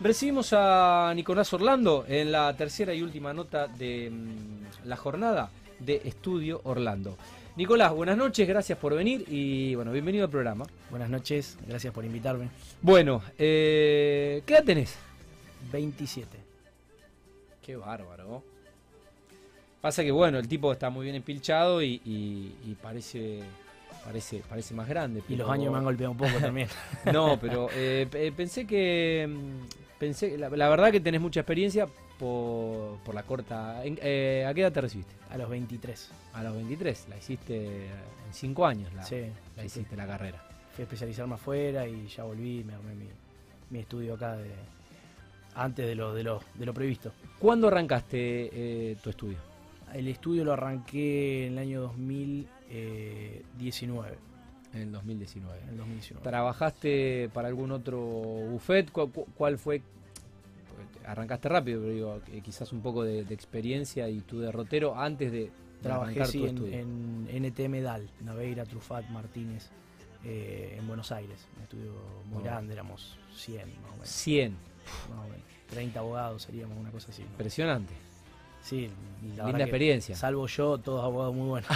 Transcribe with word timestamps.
Recibimos 0.00 0.52
a 0.52 1.12
Nicolás 1.16 1.52
Orlando 1.54 2.04
en 2.06 2.30
la 2.30 2.54
tercera 2.54 2.92
y 2.92 3.02
última 3.02 3.32
nota 3.32 3.66
de 3.66 4.10
mm, 4.10 4.86
la 4.88 4.96
jornada 4.96 5.50
de 5.78 6.02
Estudio 6.04 6.60
Orlando. 6.64 7.16
Nicolás, 7.56 7.92
buenas 7.94 8.18
noches, 8.18 8.46
gracias 8.46 8.78
por 8.78 8.94
venir 8.94 9.24
y 9.28 9.74
bueno, 9.74 9.90
bienvenido 9.92 10.24
al 10.24 10.30
programa. 10.30 10.66
Buenas 10.90 11.08
noches, 11.08 11.56
gracias 11.66 11.94
por 11.94 12.04
invitarme. 12.04 12.50
Bueno, 12.82 13.22
eh, 13.38 14.42
¿qué 14.44 14.54
edad 14.54 14.64
tenés? 14.64 14.96
27. 15.72 16.36
Qué 17.64 17.76
bárbaro. 17.76 18.42
Pasa 19.80 20.02
que 20.04 20.10
bueno, 20.12 20.38
el 20.38 20.46
tipo 20.46 20.70
está 20.72 20.90
muy 20.90 21.04
bien 21.04 21.16
empilchado 21.16 21.80
y, 21.80 22.02
y- 22.04 22.54
y 22.66 22.74
parece, 22.82 23.40
parece, 24.04 24.42
parece 24.46 24.74
más 24.74 24.88
grande. 24.88 25.22
Y 25.26 25.36
los 25.36 25.48
años 25.48 25.72
me 25.72 25.78
han 25.78 25.84
golpeado 25.84 26.10
un 26.12 26.18
poco 26.18 26.36
también. 26.38 26.68
No, 27.12 27.38
pero 27.40 27.68
eh, 27.72 28.06
pe- 28.10 28.30
pensé 28.32 28.66
que. 28.66 29.26
Pensé, 29.98 30.36
la, 30.36 30.50
la 30.50 30.68
verdad 30.68 30.90
que 30.92 31.00
tenés 31.00 31.20
mucha 31.20 31.40
experiencia 31.40 31.86
por, 32.18 32.98
por 32.98 33.14
la 33.14 33.22
corta. 33.22 33.82
en- 33.84 33.98
eh, 34.02 34.44
¿A 34.48 34.52
qué 34.54 34.60
edad 34.62 34.72
te 34.72 34.80
recibiste? 34.82 35.14
A 35.30 35.38
los 35.38 35.48
23. 35.48 36.10
A 36.34 36.42
los 36.42 36.54
23. 36.54 37.06
La 37.08 37.16
hiciste 37.16 37.86
en 37.86 38.32
5 38.32 38.66
años, 38.66 38.92
la, 38.94 39.02
Sí, 39.04 39.20
la 39.56 39.62
sí, 39.62 39.66
hiciste 39.66 39.90
sí. 39.90 39.96
la 39.96 40.06
carrera. 40.06 40.42
Fui 40.74 40.82
a 40.82 40.84
especializarme 40.84 41.34
afuera 41.34 41.86
y 41.88 42.06
ya 42.08 42.24
volví, 42.24 42.62
me 42.64 42.74
armé 42.74 42.94
mi, 42.94 43.06
mi 43.70 43.78
estudio 43.78 44.14
acá 44.14 44.36
de, 44.36 44.50
antes 45.54 45.86
de 45.86 45.94
lo, 45.94 46.12
de, 46.14 46.22
lo, 46.24 46.42
de 46.54 46.66
lo 46.66 46.74
previsto. 46.74 47.12
¿Cuándo 47.38 47.68
arrancaste 47.68 48.50
eh, 48.52 48.96
tu 49.02 49.08
estudio? 49.10 49.38
El 49.94 50.08
estudio 50.08 50.44
lo 50.44 50.52
arranqué 50.52 51.46
en 51.46 51.52
el 51.54 51.58
año 51.58 51.80
2019. 51.82 54.18
En 54.72 54.82
el 54.82 54.92
2019. 54.92 55.60
En 55.62 55.68
el 55.70 55.76
2019. 55.78 56.22
¿Trabajaste 56.28 57.30
para 57.32 57.48
algún 57.48 57.70
otro 57.72 57.98
buffet? 58.00 58.90
¿Cu- 58.90 59.10
cu- 59.10 59.26
¿Cuál 59.36 59.58
fue? 59.58 59.80
Porque 60.76 61.06
Arrancaste 61.06 61.48
rápido, 61.48 61.80
pero 61.80 61.92
digo, 61.92 62.20
que 62.24 62.40
quizás 62.42 62.72
un 62.72 62.80
poco 62.82 63.02
de, 63.04 63.24
de 63.24 63.34
experiencia 63.34 64.08
y 64.08 64.20
tu 64.20 64.40
derrotero 64.40 64.96
antes 64.98 65.32
de, 65.32 65.50
Trabajé 65.82 66.24
sí, 66.26 66.38
tu 66.38 66.44
en, 66.46 66.50
estudio. 66.56 66.78
en 66.78 67.44
NTM 67.44 67.82
DAL, 67.82 68.10
Naveira, 68.22 68.64
Trufat, 68.64 69.08
Martínez, 69.10 69.70
eh, 70.24 70.74
en 70.78 70.86
Buenos 70.88 71.12
Aires. 71.12 71.46
Un 71.56 71.62
estudio 71.62 71.92
muy 72.26 72.40
Oh. 72.40 72.44
grande, 72.44 72.72
éramos 72.72 73.18
100 73.34 73.68
más 73.82 73.90
o 73.90 73.92
menos. 73.92 74.08
100. 74.08 74.52
más 75.10 75.18
o 75.26 75.28
menos. 75.28 75.46
30 75.68 75.98
abogados 76.00 76.42
seríamos, 76.42 76.76
una 76.78 76.90
cosa 76.90 77.10
así. 77.10 77.22
¿no? 77.22 77.28
Sí, 78.66 78.90
la 79.36 79.46
Linda 79.46 79.62
experiencia. 79.64 80.16
Salvo 80.16 80.46
yo, 80.48 80.78
todos 80.78 81.04
abogados 81.04 81.34
muy 81.34 81.48
buenos. 81.48 81.70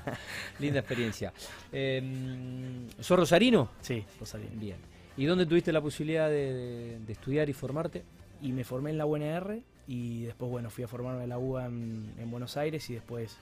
Linda 0.60 0.78
experiencia. 0.80 1.32
Eh, 1.72 2.86
¿Sos 3.00 3.18
rosarino? 3.18 3.70
sí, 3.80 4.04
Rosalía. 4.20 4.50
Bien. 4.54 4.76
¿Y 5.16 5.24
dónde 5.24 5.46
tuviste 5.46 5.72
la 5.72 5.80
posibilidad 5.80 6.28
de, 6.28 6.52
de- 6.52 6.98
de 7.00 7.12
estudiar 7.12 7.48
y 7.48 7.52
formarte? 7.52 8.04
Y 8.42 8.52
me 8.52 8.64
formé 8.64 8.90
en 8.90 8.98
la 8.98 9.06
UNR 9.06 9.60
y 9.88 10.24
después, 10.24 10.50
bueno, 10.50 10.68
fui 10.70 10.84
a 10.84 10.88
formarme 10.88 11.22
en 11.24 11.30
la 11.30 11.38
UBA 11.38 11.66
en, 11.66 12.12
en 12.18 12.30
Buenos 12.30 12.56
Aires 12.56 12.88
y 12.90 12.94
después 12.94 13.36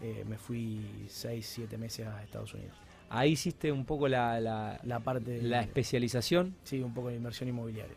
eh, 0.00 0.24
me 0.26 0.38
fui 0.38 0.80
6, 1.08 1.46
7 1.46 1.76
meses 1.78 2.06
a 2.06 2.22
Estados 2.22 2.54
Unidos. 2.54 2.76
Ahí 3.10 3.32
hiciste 3.32 3.70
un 3.72 3.84
poco 3.84 4.08
la, 4.08 4.40
la- 4.40 4.80
La 4.84 5.00
parte 5.00 5.30
de, 5.32 5.42
la 5.42 5.60
especialización. 5.60 6.54
Sí, 6.64 6.80
un 6.82 6.94
poco 6.94 7.08
de 7.08 7.16
inversión 7.16 7.48
inmobiliaria. 7.48 7.94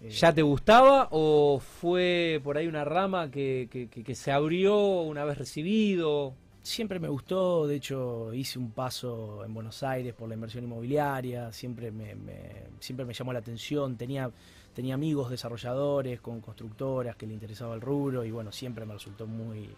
Eh, 0.00 0.10
¿Ya 0.10 0.32
te 0.32 0.42
gustaba 0.42 1.08
o 1.10 1.58
fue 1.60 2.40
por 2.44 2.56
ahí 2.56 2.66
una 2.68 2.84
rama 2.84 3.30
que, 3.30 3.68
que- 3.70 3.88
que- 3.88 4.04
que 4.04 4.14
se 4.14 4.30
abrió 4.30 4.76
una 5.02 5.24
vez 5.24 5.38
recibido? 5.38 6.34
Siempre 6.62 7.00
me 7.00 7.08
gustó, 7.08 7.66
de 7.66 7.76
hecho 7.76 8.32
hice 8.34 8.58
un 8.58 8.72
paso 8.72 9.44
en 9.44 9.54
Buenos 9.54 9.82
Aires 9.82 10.14
por 10.14 10.28
la 10.28 10.34
inversión 10.34 10.64
inmobiliaria, 10.64 11.50
siempre 11.52 11.90
me, 11.90 12.14
me- 12.14 12.64
siempre 12.78 13.06
me 13.06 13.14
llamó 13.14 13.32
la 13.32 13.38
atención, 13.38 13.96
tenía, 13.96 14.30
tenía 14.74 14.94
amigos 14.94 15.30
desarrolladores 15.30 16.20
con 16.20 16.40
constructoras 16.40 17.16
que 17.16 17.26
le 17.26 17.34
interesaba 17.34 17.74
el 17.74 17.80
rubro 17.80 18.24
y 18.24 18.30
bueno, 18.30 18.52
siempre 18.52 18.84
me 18.84 18.92
resultó 18.94 19.26
muy, 19.26 19.70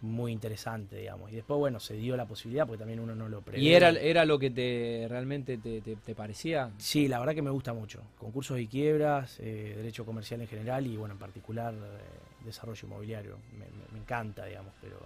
muy 0.00 0.32
interesante, 0.32 0.96
digamos. 0.96 1.32
Y 1.32 1.36
después, 1.36 1.58
bueno, 1.58 1.80
se 1.80 1.94
dio 1.94 2.16
la 2.16 2.26
posibilidad 2.26 2.66
porque 2.66 2.78
también 2.78 3.00
uno 3.00 3.14
no 3.14 3.28
lo 3.28 3.40
prevé. 3.40 3.62
¿Y 3.64 3.72
era, 3.72 3.90
era 3.90 4.24
lo 4.24 4.38
que 4.38 4.50
te 4.50 5.06
realmente 5.08 5.56
te, 5.58 5.80
te- 5.80 5.96
te 5.96 6.14
parecía? 6.14 6.70
Sí, 6.78 7.08
la 7.08 7.18
verdad 7.20 7.34
que 7.34 7.42
me 7.42 7.50
gusta 7.50 7.72
mucho. 7.72 8.02
Concursos 8.18 8.58
y 8.60 8.66
quiebras, 8.66 9.38
eh, 9.40 9.74
derecho 9.76 10.04
comercial 10.04 10.40
en 10.42 10.48
general 10.48 10.86
y 10.86 10.96
bueno, 10.96 11.14
en 11.14 11.18
particular 11.18 11.72
eh, 11.74 12.44
desarrollo 12.44 12.86
inmobiliario. 12.86 13.38
Me, 13.52 13.64
me- 13.66 13.92
me 13.92 13.98
encanta, 14.00 14.44
digamos, 14.44 14.72
pero, 14.82 14.98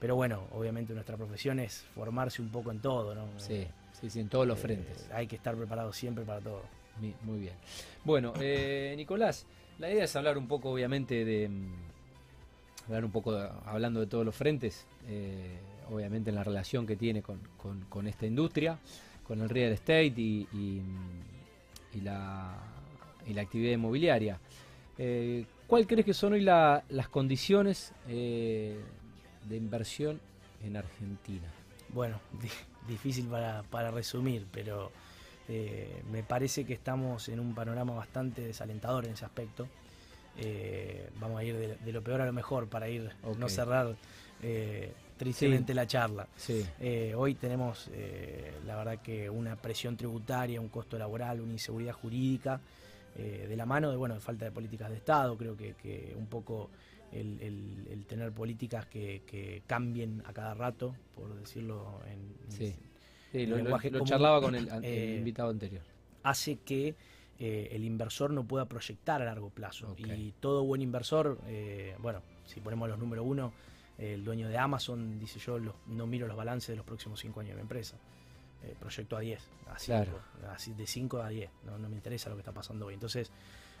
pero 0.00 0.16
bueno, 0.16 0.46
obviamente 0.52 0.94
nuestra 0.94 1.16
profesión 1.16 1.58
es 1.58 1.84
formarse 1.94 2.40
un 2.40 2.48
poco 2.48 2.70
en 2.70 2.80
todo, 2.80 3.14
¿no? 3.14 3.26
Sí, 3.36 3.66
sí, 4.00 4.08
sí, 4.08 4.20
en 4.20 4.28
todos 4.28 4.46
los 4.46 4.58
Eh, 4.58 4.62
frentes. 4.62 5.10
hay 5.12 5.26
que 5.26 5.36
estar 5.36 5.54
preparado 5.56 5.92
siempre 5.92 6.24
para 6.24 6.40
todo. 6.40 6.62
Muy 7.22 7.38
bien. 7.38 7.54
Bueno, 8.04 8.32
Nicolás, 8.96 9.46
la 9.78 9.90
idea 9.90 10.04
es 10.04 10.16
hablar 10.16 10.38
un 10.38 10.48
poco, 10.48 10.70
obviamente, 10.70 11.24
de. 11.24 11.50
Hablar 12.88 13.04
un 13.04 13.10
poco, 13.10 13.32
hablando 13.66 14.00
de 14.00 14.06
todos 14.06 14.24
los 14.24 14.34
frentes, 14.34 14.86
eh, 15.08 15.58
obviamente 15.90 16.30
en 16.30 16.36
la 16.36 16.44
relación 16.44 16.86
que 16.86 16.96
tiene 16.96 17.22
con, 17.22 17.38
con- 17.88 18.06
esta 18.06 18.26
industria, 18.26 18.78
con 19.26 19.40
el 19.40 19.48
real 19.48 19.72
estate 19.72 20.14
y, 20.18 20.48
y, 21.94 22.00
la, 22.00 22.56
y 23.26 23.34
la 23.34 23.42
actividad 23.42 23.72
inmobiliaria. 23.74 24.38
Eh, 24.96 25.44
¿Cuál 25.66 25.86
crees 25.86 26.06
que 26.06 26.14
son 26.14 26.32
hoy 26.32 26.40
la- 26.40 26.82
las 26.88 27.08
condiciones 27.08 27.92
eh, 28.08 28.80
de 29.48 29.56
inversión 29.56 30.18
en 30.64 30.76
Argentina? 30.76 31.46
Bueno, 31.90 32.20
di- 32.42 32.48
difícil 32.90 33.26
para, 33.26 33.62
para 33.64 33.90
resumir, 33.90 34.46
pero 34.50 34.90
eh, 35.48 36.02
me 36.10 36.22
parece 36.22 36.64
que 36.64 36.72
estamos 36.72 37.28
en 37.28 37.38
un 37.40 37.54
panorama 37.54 37.94
bastante 37.94 38.40
desalentador 38.42 39.04
en 39.04 39.12
ese 39.12 39.26
aspecto. 39.26 39.68
Eh, 40.40 41.08
vamos 41.20 41.40
a 41.40 41.44
ir 41.44 41.56
de, 41.56 41.76
de 41.76 41.92
lo 41.92 42.02
peor 42.02 42.20
a 42.20 42.26
lo 42.26 42.32
mejor 42.32 42.68
para 42.68 42.88
ir 42.88 43.10
no 43.38 43.48
cerrar 43.48 43.96
eh, 44.42 44.92
tristemente 45.16 45.74
la 45.74 45.86
charla. 45.86 46.28
Sí, 46.36 46.64
Eh, 46.80 47.12
hoy 47.16 47.34
tenemos, 47.34 47.90
la 48.66 48.76
verdad, 48.76 48.98
que 49.02 49.28
una 49.28 49.56
presión 49.56 49.96
tributaria, 49.96 50.60
un 50.60 50.68
costo 50.68 50.96
laboral, 50.98 51.40
una 51.40 51.52
inseguridad 51.52 51.92
jurídica, 51.94 52.60
de 53.16 53.56
la 53.56 53.66
mano 53.66 53.90
de, 53.90 53.96
bueno, 53.96 54.14
de 54.14 54.20
falta 54.20 54.44
de 54.44 54.52
políticas 54.52 54.90
de 54.90 54.96
Estado. 54.96 55.36
Creo 55.36 55.56
que, 55.56 55.74
que 55.74 56.14
un 56.16 56.26
poco 56.26 56.70
el, 57.10 57.40
el- 57.40 57.88
el 57.90 58.06
tener 58.06 58.30
políticas 58.30 58.86
que, 58.86 59.22
que 59.26 59.62
cambien 59.66 60.22
a 60.24 60.32
cada 60.32 60.54
rato, 60.54 60.94
por 61.16 61.34
decirlo 61.34 62.00
en, 62.06 62.52
Sí. 62.56 62.74
Sí, 63.32 63.42
en 63.42 63.50
lo, 63.50 63.56
lenguaje 63.56 63.90
lo 63.90 63.98
común, 63.98 64.08
charlaba 64.08 64.40
con 64.40 64.54
el, 64.54 64.68
el 64.84 65.18
invitado 65.18 65.50
anterior. 65.50 65.82
hace 66.22 66.58
que 66.64 66.94
eh, 67.38 67.68
el 67.72 67.84
inversor 67.84 68.32
no 68.32 68.44
pueda 68.44 68.64
proyectar 68.66 69.22
a 69.22 69.24
largo 69.24 69.50
plazo. 69.50 69.94
Y 70.18 70.32
todo 70.40 70.64
buen 70.64 70.82
inversor, 70.82 71.38
eh, 71.46 71.94
bueno, 71.98 72.20
si 72.46 72.60
ponemos 72.60 72.88
los 72.88 72.98
número 72.98 73.22
uno, 73.22 73.52
el 73.98 74.24
dueño 74.24 74.48
de 74.48 74.56
Amazon 74.58 75.18
dice 75.18 75.38
yo 75.40 75.58
los- 75.58 75.74
no 75.86 76.06
miro 76.06 76.26
los 76.26 76.36
balances 76.36 76.68
de 76.68 76.76
los 76.76 76.84
próximos 76.86 77.20
cinco 77.20 77.40
años 77.40 77.50
de 77.50 77.56
mi 77.56 77.62
empresa. 77.62 77.96
Eh, 78.64 78.74
proyecto 78.78 79.16
a 79.16 79.20
10, 79.20 79.40
a 79.68 79.76
Claro. 79.76 80.18
así 80.52 80.72
de 80.74 80.84
5 80.86 81.22
a 81.22 81.28
10, 81.28 81.48
no, 81.64 81.78
no 81.78 81.88
me 81.88 81.94
interesa 81.94 82.28
lo 82.28 82.34
que 82.34 82.40
está 82.40 82.50
pasando 82.52 82.86
hoy. 82.86 82.94
Entonces, 82.94 83.30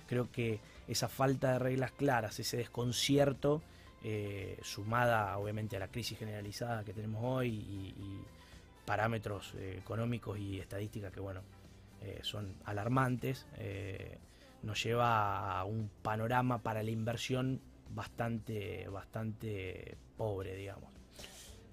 creo 0.06 0.30
que 0.30 0.60
esa 0.86 1.08
falta 1.08 1.54
de 1.54 1.58
reglas 1.58 1.90
claras, 1.90 2.38
ese 2.38 2.58
desconcierto, 2.58 3.60
eh, 4.04 4.56
sumada 4.62 5.36
obviamente 5.36 5.74
a 5.76 5.80
la 5.80 5.88
crisis 5.88 6.16
generalizada 6.16 6.84
que 6.84 6.92
tenemos 6.92 7.20
hoy 7.24 7.48
y, 7.48 7.94
y 8.00 8.20
parámetros 8.86 9.52
eh, 9.56 9.76
económicos 9.78 10.38
y 10.38 10.60
estadísticas 10.60 11.12
que, 11.12 11.20
bueno, 11.20 11.40
eh, 12.02 12.20
son 12.22 12.54
alarmantes, 12.64 13.46
eh, 13.56 14.18
nos 14.62 14.82
lleva 14.82 15.58
a 15.58 15.64
un 15.64 15.90
panorama 16.02 16.62
para 16.62 16.82
la 16.82 16.90
inversión 16.90 17.60
bastante, 17.94 18.88
bastante 18.88 19.96
pobre, 20.16 20.56
digamos. 20.56 20.90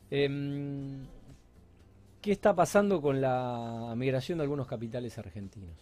Em, 0.10 1.06
¿Qué 2.22 2.32
está 2.32 2.56
pasando 2.56 3.02
con 3.02 3.22
la 3.22 3.94
migración 3.96 4.40
de 4.40 4.44
algunos 4.44 4.68
capitales 4.68 5.18
argentinos? 5.18 5.78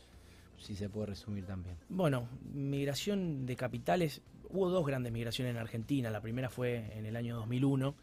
Si 0.58 0.76
se 0.76 0.90
puede 0.90 1.08
resumir 1.08 1.46
también. 1.46 1.78
Bueno, 1.90 2.28
migración 2.54 3.46
de 3.46 3.56
capitales, 3.56 4.22
hubo 4.50 4.70
dos 4.70 4.86
grandes 4.86 5.12
migraciones 5.14 5.52
en 5.52 5.58
Argentina, 5.58 6.10
la 6.10 6.22
primera 6.22 6.50
fue 6.50 6.98
en 6.98 7.06
el 7.06 7.16
año 7.16 7.36
2001, 7.38 7.96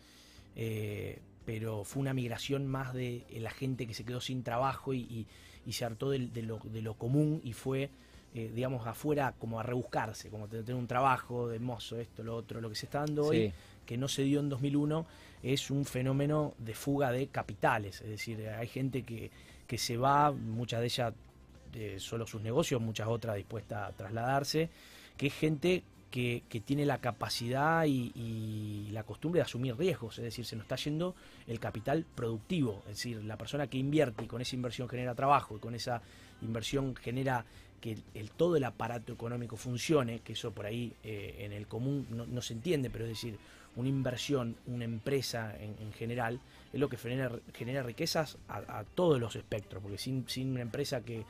eh, 0.56 1.20
pero 1.52 1.82
fue 1.82 2.00
una 2.00 2.14
migración 2.14 2.64
más 2.68 2.94
de 2.94 3.24
la 3.40 3.50
gente 3.50 3.84
que 3.88 3.92
se 3.92 4.04
quedó 4.04 4.20
sin 4.20 4.44
trabajo 4.44 4.94
y, 4.94 5.00
y- 5.00 5.26
y 5.66 5.72
se 5.72 5.84
hartó 5.84 6.10
de, 6.10 6.20
lo, 6.42 6.60
de 6.62 6.80
lo 6.80 6.94
común 6.94 7.40
y 7.42 7.54
fue, 7.54 7.90
eh, 8.36 8.52
digamos, 8.54 8.86
afuera 8.86 9.34
como 9.36 9.58
a 9.58 9.64
rebuscarse, 9.64 10.30
como 10.30 10.46
tener 10.46 10.74
un 10.76 10.86
trabajo 10.86 11.48
de 11.48 11.58
mozo, 11.58 11.98
esto, 11.98 12.22
lo 12.22 12.36
otro, 12.36 12.60
lo 12.60 12.68
que 12.68 12.76
se 12.76 12.86
está 12.86 13.00
dando 13.00 13.24
hoy 13.26 13.52
que 13.84 13.96
no 13.96 14.06
se 14.06 14.22
dio 14.22 14.38
en 14.38 14.48
2001 14.48 15.04
es 15.42 15.72
un 15.72 15.84
fenómeno 15.84 16.54
de 16.58 16.74
fuga 16.74 17.10
de 17.10 17.26
capitales. 17.26 18.00
Es 18.00 18.08
decir, 18.10 18.48
hay 18.48 18.68
gente 18.68 19.02
que, 19.02 19.32
que 19.66 19.76
se 19.76 19.96
va, 19.96 20.30
muchas 20.30 20.78
de 20.80 20.86
ellas 20.86 21.12
eh, 21.74 21.96
solo 21.98 22.28
sus 22.28 22.40
negocios, 22.42 22.80
muchas 22.80 23.08
otras 23.08 23.34
dispuestas 23.34 23.88
a 23.88 23.92
trasladarse, 23.92 24.70
que 25.16 25.26
es 25.26 25.34
gente 25.34 25.82
que, 26.10 26.42
que 26.48 26.60
tiene 26.60 26.84
la 26.84 26.98
capacidad 26.98 27.84
y, 27.86 28.88
la 28.92 29.04
costumbre 29.04 29.38
de 29.38 29.44
asumir 29.44 29.76
riesgos. 29.76 30.18
Es 30.18 30.24
decir, 30.24 30.44
se 30.44 30.56
nos 30.56 30.64
está 30.64 30.76
yendo 30.76 31.14
el 31.46 31.60
capital 31.60 32.04
productivo. 32.14 32.82
Es 32.86 32.96
decir, 32.96 33.22
la 33.24 33.36
persona 33.36 33.68
que 33.68 33.78
invierte 33.78 34.24
y 34.24 34.26
con 34.26 34.40
esa 34.40 34.56
inversión 34.56 34.88
genera 34.88 35.14
trabajo 35.14 35.56
y 35.56 35.60
con 35.60 35.74
esa 35.74 36.02
inversión 36.42 36.96
genera 36.96 37.44
que 37.80 37.96
el, 38.14 38.30
todo 38.30 38.56
el 38.56 38.64
aparato 38.64 39.12
económico 39.12 39.56
funcione, 39.56 40.20
que 40.20 40.34
eso 40.34 40.50
por 40.50 40.66
ahí 40.66 40.92
eh, 41.04 41.36
en 41.40 41.52
el 41.52 41.66
común 41.66 42.06
no, 42.10 42.42
se 42.42 42.52
entiende, 42.52 42.90
pero 42.90 43.04
es 43.04 43.10
decir, 43.10 43.38
una 43.76 43.88
inversión, 43.88 44.56
una 44.66 44.84
empresa 44.84 45.54
en, 45.58 45.92
general, 45.92 46.40
es 46.72 46.80
lo 46.80 46.88
que 46.88 46.96
genera, 46.96 47.30
genera 47.54 47.82
riquezas 47.82 48.36
a, 48.48 48.84
todos 48.94 49.20
los 49.20 49.36
espectros, 49.36 49.82
porque 49.82 49.96
sin 49.96 50.26
una 50.50 50.60
empresa 50.60 51.02
que, 51.02 51.24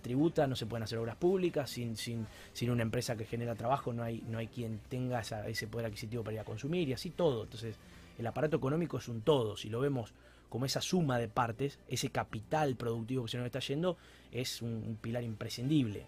tributa 0.00 0.46
no 0.46 0.56
se 0.56 0.66
pueden 0.66 0.82
hacer 0.82 0.98
obras 0.98 1.16
públicas, 1.16 1.70
sin, 1.70 1.96
sin, 1.96 2.26
sin 2.52 2.70
una 2.70 2.82
empresa 2.82 3.16
que 3.16 3.24
genera 3.24 3.54
trabajo 3.54 3.92
no 3.92 4.02
hay, 4.02 4.22
no 4.28 4.38
hay 4.38 4.48
quien 4.48 4.80
tenga 4.88 5.20
ese 5.20 5.66
poder 5.68 5.86
adquisitivo 5.86 6.22
para 6.22 6.34
ir 6.34 6.40
a 6.40 6.44
consumir 6.44 6.88
y 6.88 6.92
así 6.92 7.10
todo. 7.10 7.44
Entonces, 7.44 7.76
el 8.18 8.26
aparato 8.26 8.56
económico 8.56 8.98
es 8.98 9.08
un 9.08 9.22
todo, 9.22 9.56
si 9.56 9.68
lo 9.68 9.80
vemos 9.80 10.12
como 10.48 10.64
esa 10.64 10.80
suma 10.80 11.18
de 11.18 11.28
partes, 11.28 11.78
ese 11.88 12.10
capital 12.10 12.76
productivo 12.76 13.24
que 13.24 13.30
se 13.30 13.36
nos 13.38 13.46
está 13.46 13.58
yendo, 13.60 13.96
es 14.32 14.62
un, 14.62 14.98
pilar 15.00 15.22
imprescindible 15.22 16.00
eh, 16.00 16.04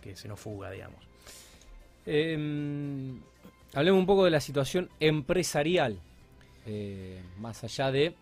que 0.00 0.16
se 0.16 0.28
nos 0.28 0.40
fuga, 0.40 0.70
digamos. 0.70 1.06
Em, 2.04 3.20
hablemos 3.74 4.00
un 4.00 4.06
poco 4.06 4.24
de 4.24 4.30
la 4.30 4.40
situación 4.40 4.88
empresarial, 5.00 6.00
eh, 6.66 7.20
más 7.38 7.62
allá 7.64 7.90
de, 7.90 8.14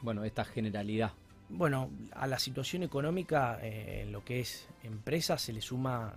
bueno, 0.00 0.24
esta 0.24 0.44
generalidad. 0.44 1.12
Bueno, 1.54 1.90
a 2.12 2.26
la 2.26 2.38
situación 2.38 2.82
económica, 2.82 3.58
eh, 3.62 4.02
en 4.02 4.12
lo 4.12 4.24
que 4.24 4.40
es 4.40 4.68
empresa, 4.82 5.38
se 5.38 5.52
le 5.52 5.60
suma, 5.60 6.14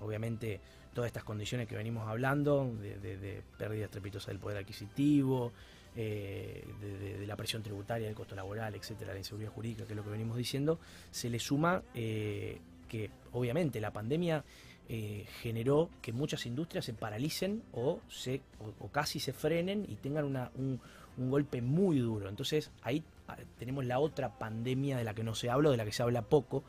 obviamente, 0.00 0.60
todas 0.94 1.08
estas 1.08 1.24
condiciones 1.24 1.68
que 1.68 1.76
venimos 1.76 2.06
hablando, 2.08 2.70
de, 2.80 2.98
de 2.98 3.42
pérdida 3.56 3.86
estrepitosa 3.86 4.30
del 4.30 4.40
poder 4.40 4.58
adquisitivo, 4.58 5.52
eh, 5.94 6.64
de, 6.80 7.26
la 7.26 7.36
presión 7.36 7.62
tributaria, 7.62 8.06
del 8.06 8.16
costo 8.16 8.34
laboral, 8.34 8.74
etcétera, 8.74 9.12
la 9.12 9.18
inseguridad 9.18 9.52
jurídica, 9.52 9.84
que 9.84 9.92
es 9.92 9.96
lo 9.96 10.02
que 10.02 10.08
venimos 10.10 10.38
diciendo, 10.38 10.78
se 11.10 11.28
le 11.28 11.38
suma 11.38 11.82
eh, 11.94 12.60
que 12.88 13.10
obviamente 13.32 13.78
la 13.78 13.92
pandemia 13.92 14.42
eh, 14.88 15.26
generó 15.42 15.90
que 16.00 16.12
muchas 16.12 16.46
industrias 16.46 16.86
se 16.86 16.94
paralicen 16.94 17.62
o, 17.72 18.00
se, 18.08 18.40
o, 18.80 18.88
casi 18.88 19.20
se 19.20 19.34
frenen 19.34 19.84
y 19.86 19.96
tengan 19.96 20.24
una, 20.24 20.50
un, 20.56 20.80
golpe 21.18 21.60
muy 21.60 21.98
duro. 21.98 22.30
Entonces 22.30 22.70
ahí 22.82 23.04
ah, 23.21 23.21
tenemos 23.58 23.84
la 23.84 23.98
otra 23.98 24.38
pandemia 24.38 24.96
de 24.96 25.04
la 25.04 25.14
que 25.14 25.22
no 25.22 25.34
se 25.34 25.50
habla, 25.50 25.70
de 25.70 25.76
la 25.76 25.84
que 25.84 25.92
se 25.92 26.02
habla 26.02 26.22
poco, 26.22 26.64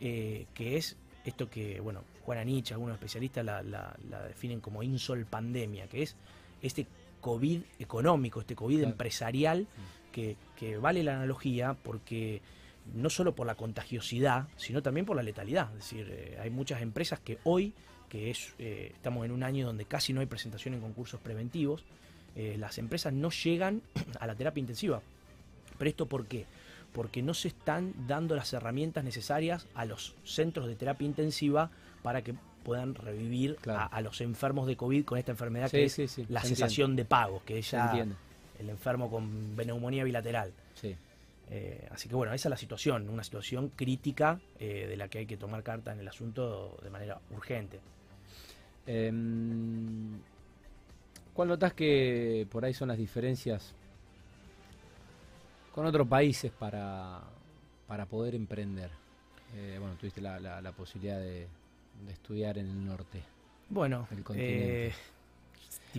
que 0.00 0.76
es 0.76 0.96
esto 1.24 1.50
que, 1.50 1.80
bueno, 1.80 2.04
Juana 2.24 2.44
Nietzsche, 2.44 2.74
algunos 2.74 2.94
especialistas 2.94 3.44
la, 3.44 3.62
la, 3.62 3.96
la 4.08 4.22
definen 4.22 4.60
como 4.60 4.82
insol 4.82 5.26
pandemia, 5.26 5.88
que 5.88 6.02
es 6.02 6.16
este 6.62 6.86
COVID 7.20 7.60
económico, 7.78 8.40
este 8.40 8.54
COVID 8.54 8.82
empresarial, 8.82 9.66
que, 10.12 10.36
vale 10.78 11.04
la 11.04 11.14
analogía 11.14 11.74
porque 11.74 12.42
no 12.94 13.10
solo 13.10 13.34
por 13.34 13.46
la 13.46 13.54
contagiosidad, 13.54 14.48
sino 14.56 14.82
también 14.82 15.06
por 15.06 15.16
la 15.16 15.22
letalidad. 15.22 15.68
Es 15.76 15.90
decir, 15.90 16.08
eh, 16.10 16.38
hay 16.40 16.50
muchas 16.50 16.82
empresas 16.82 17.20
que 17.20 17.38
hoy, 17.44 17.72
que 18.08 18.30
es, 18.30 18.54
eh, 18.58 18.90
estamos 18.94 19.24
en 19.24 19.30
un 19.30 19.42
año 19.42 19.66
donde 19.66 19.84
casi 19.84 20.12
no 20.12 20.20
hay 20.20 20.26
presentación 20.26 20.74
en 20.74 20.80
concursos 20.80 21.20
preventivos, 21.20 21.84
eh, 22.34 22.56
las 22.58 22.78
empresas 22.78 23.12
no 23.12 23.30
llegan 23.30 23.82
a 24.20 24.26
la 24.26 24.34
terapia 24.34 24.60
intensiva. 24.60 25.02
¿Pero 25.78 25.88
esto 25.88 26.06
por 26.06 26.26
qué? 26.26 26.46
Porque 26.92 27.22
no 27.22 27.34
se 27.34 27.48
están 27.48 27.94
dando 28.06 28.34
las 28.34 28.52
herramientas 28.52 29.04
necesarias 29.04 29.66
a 29.74 29.84
los 29.84 30.14
centros 30.24 30.66
de 30.66 30.74
terapia 30.74 31.06
intensiva 31.06 31.70
para 32.02 32.22
que 32.22 32.34
puedan 32.64 32.94
revivir 32.94 33.56
a, 33.66 34.00
los 34.00 34.20
enfermos 34.20 34.66
de 34.66 34.76
COVID 34.76 35.04
con 35.04 35.18
esta 35.18 35.32
enfermedad 35.32 35.70
que 35.70 35.84
es 35.84 36.18
la 36.28 36.42
sensación 36.42 36.96
de 36.96 37.04
pago, 37.04 37.42
que 37.44 37.58
es 37.58 37.70
ya 37.70 38.06
el 38.58 38.68
enfermo 38.68 39.10
con 39.10 39.56
neumonía 39.56 40.04
bilateral. 40.04 40.52
Eh, 41.50 41.88
así 41.90 42.10
que 42.10 42.14
bueno, 42.14 42.34
esa 42.34 42.48
es 42.48 42.50
la 42.50 42.58
situación, 42.58 43.08
una 43.08 43.24
situación 43.24 43.70
crítica 43.74 44.38
eh, 44.60 44.86
de 44.86 44.96
la 44.98 45.08
que 45.08 45.20
hay 45.20 45.26
que 45.26 45.38
tomar 45.38 45.62
carta 45.62 45.92
en 45.92 46.00
el 46.00 46.08
asunto 46.08 46.78
de 46.82 46.90
manera 46.90 47.18
urgente. 47.30 47.80
Em, 48.86 50.20
¿Cuál 51.32 51.48
notas 51.48 51.72
que 51.72 52.46
por 52.50 52.64
ahí 52.64 52.74
son 52.74 52.88
las 52.88 52.98
diferencias 52.98 53.74
con 55.72 55.86
otros 55.86 56.06
países 56.06 56.50
para, 56.50 57.20
para 57.86 58.06
poder 58.06 58.34
emprender? 58.34 58.90
Eh, 59.56 59.76
bueno, 59.78 59.94
tuviste 59.98 60.20
la 60.20 60.72
posibilidad 60.76 61.18
de, 61.18 61.46
de 62.06 62.12
estudiar 62.12 62.58
en 62.58 62.66
el 62.66 62.84
norte? 62.84 63.22
Bueno, 63.68 64.06
eh, 64.34 64.92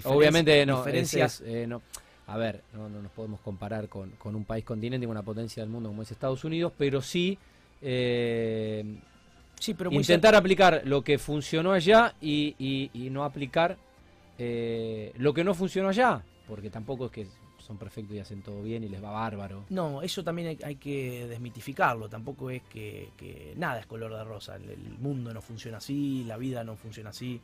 obviamente 0.05 0.65
no, 0.65 0.77
diferencias. 0.77 1.41
Eh, 1.45 1.65
no, 1.67 1.81
a 2.27 2.37
ver, 2.37 2.63
no, 2.73 2.89
nos 2.89 3.11
podemos 3.11 3.39
comparar 3.41 3.87
con, 3.87 4.11
un 4.23 4.45
país 4.45 4.65
continente, 4.65 5.05
con 5.05 5.11
una 5.11 5.23
potencia 5.23 5.61
del 5.61 5.69
mundo 5.69 5.89
como 5.89 6.01
es 6.01 6.11
Estados 6.11 6.43
Unidos, 6.43 6.73
pero 6.77 7.01
sí, 7.01 7.37
eh, 7.81 8.83
sí 9.59 9.73
pero 9.73 9.91
intentar 9.91 10.35
aplicar 10.35 10.81
lo 10.85 11.03
que 11.03 11.17
funcionó 11.19 11.71
allá 11.71 12.15
y, 12.21 12.55
y 12.93 13.09
no 13.09 13.23
aplicar 13.23 13.77
lo 14.39 15.33
que 15.33 15.43
no 15.43 15.53
funcionó 15.53 15.89
allá, 15.89 16.23
porque 16.47 16.69
tampoco 16.69 17.07
es 17.07 17.11
que 17.11 17.27
son 17.69 17.77
perfectos 17.77 18.15
y 18.15 18.19
hacen 18.19 18.41
todo 18.41 18.63
bien 18.63 18.83
y 18.83 18.89
les 18.89 19.01
va 19.01 19.11
bárbaro. 19.11 19.65
No, 19.69 20.01
eso 20.01 20.23
también 20.23 20.57
hay, 20.63 20.75
que 20.77 21.27
desmitificarlo. 21.27 22.09
Tampoco 22.09 22.49
es 22.49 22.63
que, 22.63 23.53
nada 23.57 23.79
es 23.79 23.85
color 23.85 24.11
de 24.11 24.23
rosa. 24.23 24.55
El, 24.55 24.97
mundo 24.97 25.31
no 25.31 25.39
funciona 25.39 25.77
así, 25.77 26.23
la 26.23 26.37
vida 26.37 26.63
no 26.63 26.75
funciona 26.75 27.11
así. 27.11 27.39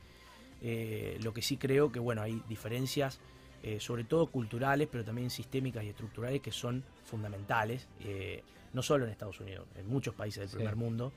Eh, 0.60 1.16
lo 1.22 1.32
que 1.32 1.42
sí 1.42 1.58
creo 1.58 1.92
que, 1.92 2.00
bueno, 2.00 2.22
hay 2.22 2.42
diferencias, 2.48 3.20
eh, 3.62 3.78
sobre 3.78 4.02
todo 4.02 4.26
culturales, 4.26 4.88
pero 4.90 5.04
también 5.04 5.30
sistémicas 5.30 5.84
y 5.84 5.90
estructurales, 5.90 6.40
que 6.40 6.50
son 6.50 6.82
fundamentales. 7.04 7.86
Eh, 8.00 8.42
no 8.72 8.82
solo 8.82 9.04
en 9.04 9.12
Estados 9.12 9.38
Unidos, 9.38 9.68
en 9.76 9.86
muchos 9.86 10.16
países 10.16 10.40
del 10.40 10.56
primer 10.56 10.74
mundo, 10.74 11.12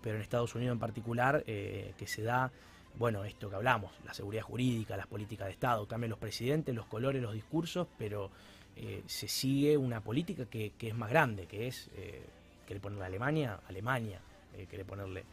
pero 0.00 0.14
en 0.14 0.22
Estados 0.22 0.54
Unidos 0.54 0.74
en 0.74 0.78
particular, 0.78 1.42
que 1.44 2.06
se 2.06 2.22
da 2.22 2.52
bueno, 2.98 3.24
esto 3.24 3.48
que 3.48 3.56
hablamos, 3.56 3.92
la 4.04 4.14
seguridad 4.14 4.42
jurídica, 4.42 4.96
las 4.96 5.06
políticas 5.06 5.46
de 5.46 5.52
Estado, 5.52 5.86
cambian 5.86 6.10
los 6.10 6.18
presidentes, 6.18 6.74
los 6.74 6.86
colores, 6.86 7.22
los 7.22 7.32
discursos, 7.32 7.86
pero 7.98 8.30
eh, 8.76 9.02
se 9.06 9.28
sigue 9.28 9.76
una 9.76 10.00
política 10.00 10.46
que, 10.46 10.72
es 10.78 10.94
más 10.94 11.10
grande, 11.10 11.46
que 11.46 11.68
es, 11.68 11.88
eh, 11.96 12.22
quiere 12.66 12.80
ponerle 12.80 13.04
Alemania, 13.06 13.60
Alemania, 13.68 14.20
eh, 14.56 14.66
quiere 14.68 14.84
ponerle, 14.84 15.24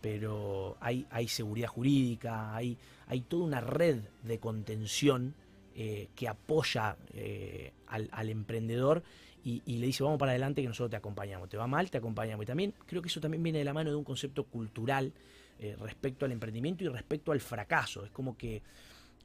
pero 0.00 0.76
hay, 0.80 1.28
seguridad 1.28 1.68
jurídica, 1.68 2.54
hay, 2.54 2.76
toda 3.28 3.44
una 3.44 3.60
red 3.60 4.00
de 4.22 4.38
contención 4.38 5.34
eh, 5.74 6.08
que 6.14 6.28
apoya 6.28 6.96
al, 7.86 8.28
emprendedor 8.28 9.02
y, 9.44 9.62
y, 9.66 9.78
le 9.78 9.86
dice 9.86 10.02
vamos 10.02 10.18
para 10.18 10.32
adelante 10.32 10.62
que 10.62 10.68
nosotros 10.68 10.90
te 10.90 10.96
acompañamos, 10.96 11.48
te 11.48 11.56
va 11.56 11.66
mal, 11.66 11.90
te 11.90 11.98
acompañamos. 11.98 12.44
Y 12.44 12.46
también 12.46 12.74
creo 12.86 13.02
que 13.02 13.08
eso 13.08 13.20
también 13.20 13.42
viene 13.42 13.58
de 13.58 13.64
la 13.64 13.72
mano 13.72 13.90
de 13.90 13.96
un 13.96 14.04
concepto 14.04 14.44
cultural 14.44 15.12
respecto 15.78 16.24
al 16.24 16.32
emprendimiento 16.32 16.84
y 16.84 16.88
respecto 16.88 17.32
al 17.32 17.40
fracaso. 17.40 18.04
Es 18.04 18.10
como 18.10 18.36
que 18.36 18.62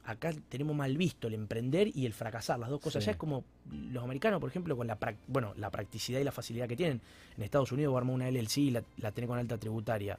acá 0.04 0.32
tenemos 0.48 0.74
mal 0.74 0.96
visto 0.96 1.28
el 1.28 1.34
emprender 1.34 1.88
y 1.94 2.06
el 2.06 2.12
fracasar, 2.12 2.58
las 2.58 2.70
dos 2.70 2.80
cosas. 2.80 3.04
Ya 3.04 3.12
es 3.12 3.16
como 3.16 3.44
los 3.70 4.02
americanos, 4.02 4.40
por 4.40 4.50
ejemplo, 4.50 4.76
con 4.76 4.86
la, 4.86 4.98
bueno, 5.28 5.52
la 5.56 5.70
practicidad 5.70 6.20
y 6.20 6.24
la 6.24 6.32
facilidad 6.32 6.68
que 6.68 6.76
tienen. 6.76 7.00
En 7.36 7.42
Estados 7.42 7.72
Unidos 7.72 7.96
armó 7.96 8.12
una 8.12 8.30
LLC 8.30 8.58
y 8.58 8.70
la, 8.70 8.82
la 8.98 9.12
tiene 9.12 9.28
con 9.28 9.38
alta 9.38 9.58
tributaria, 9.58 10.18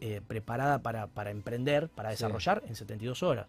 eh, 0.00 0.20
preparada 0.26 0.80
para, 0.80 1.06
para, 1.06 1.30
emprender, 1.30 1.88
para 1.88 2.10
desarrollar 2.10 2.62
en 2.66 2.76
72 2.76 3.22
horas. 3.22 3.46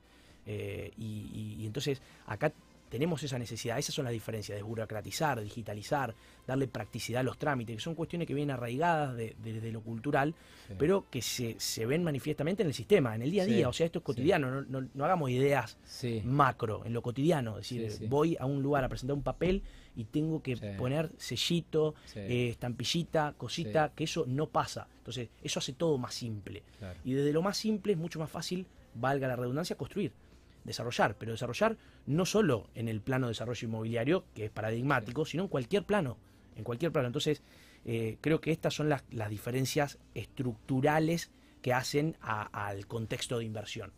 Eh, 0.48 0.92
y, 0.98 1.58
y, 1.60 1.66
entonces 1.66 2.02
acá 2.28 2.54
tenemos 2.90 3.22
esa 3.24 3.40
necesidad, 3.40 3.78
esas 3.78 3.96
son 3.96 4.06
las 4.06 4.14
diferencias, 4.14 4.58
de 4.58 4.64
burocratizar, 4.64 5.42
digitalizar, 5.42 6.14
darle 6.46 6.68
practicidad 6.68 7.22
a 7.22 7.24
los 7.24 7.38
trámites, 7.38 7.76
que 7.76 7.82
son 7.82 7.96
cuestiones 7.96 8.28
que 8.28 8.34
vienen 8.34 8.56
arraigadas 8.56 9.16
de, 9.16 9.72
lo 9.72 9.82
cultural, 9.82 10.36
pero 10.78 11.06
que 11.10 11.22
se, 11.22 11.56
se, 11.60 11.86
ven 11.86 12.04
manifiestamente 12.04 12.64
en 12.64 12.68
el 12.68 12.74
sistema, 12.74 13.16
en 13.16 13.24
el 13.24 13.32
día 13.32 13.44
a 13.44 13.46
día, 13.46 13.70
o 13.70 13.74
sea, 13.74 13.86
esto 13.86 14.00
es 14.00 14.06
cotidiano, 14.06 14.62
no, 14.62 15.06
hagamos 15.06 15.30
ideas 15.32 15.78
macro, 16.24 16.86
en 16.86 16.94
lo 16.94 17.02
cotidiano, 17.02 17.58
es 17.58 17.70
decir, 17.70 18.08
voy 18.08 18.38
a 18.40 18.46
un 18.46 18.62
lugar 18.62 18.84
a 18.84 18.90
presentar 18.90 19.16
un 19.16 19.24
papel 19.24 19.64
y 19.96 20.06
tengo 20.06 20.42
que 20.42 20.58
poner 20.78 21.12
sellito, 21.18 21.96
eh, 22.16 22.50
estampillita, 22.52 23.34
cosita, 23.38 23.92
que 23.96 24.04
eso 24.04 24.26
no 24.28 24.48
pasa, 24.48 24.88
entonces 25.00 25.30
eso 25.44 25.60
hace 25.60 25.74
todo 25.74 25.98
más 25.98 26.14
simple, 26.14 26.64
y 27.04 27.14
desde 27.14 27.34
lo 27.34 27.42
más 27.42 27.58
simple 27.58 27.94
es 27.94 28.00
mucho 28.00 28.20
más 28.20 28.30
fácil, 28.30 28.68
valga 28.94 29.28
la 29.28 29.36
redundancia, 29.36 29.76
construir 29.76 30.12
desarrollar, 30.66 31.16
pero 31.18 31.32
desarrollar 31.32 31.78
no 32.06 32.26
solo 32.26 32.70
en 32.76 32.90
el 32.90 33.02
plano 33.02 33.28
de 33.28 33.32
desarrollo 33.32 33.68
inmobiliario, 33.68 34.26
que 34.34 34.46
es 34.46 34.52
paradigmático, 34.52 35.26
sino 35.26 35.44
en 35.44 35.50
cualquier 35.50 35.86
plano, 35.86 36.18
en 36.56 36.64
cualquier 36.64 36.92
plano. 36.92 37.08
Entonces, 37.08 37.42
eh, 37.86 38.18
creo 38.20 38.42
que 38.42 38.52
estas 38.52 38.74
son 38.74 38.90
las, 38.90 39.04
diferencias 39.30 40.00
estructurales 40.16 41.32
que 41.62 41.74
hacen 41.74 42.18
al 42.20 42.88
contexto 42.88 43.38
de 43.38 43.46
inversión. 43.46 43.94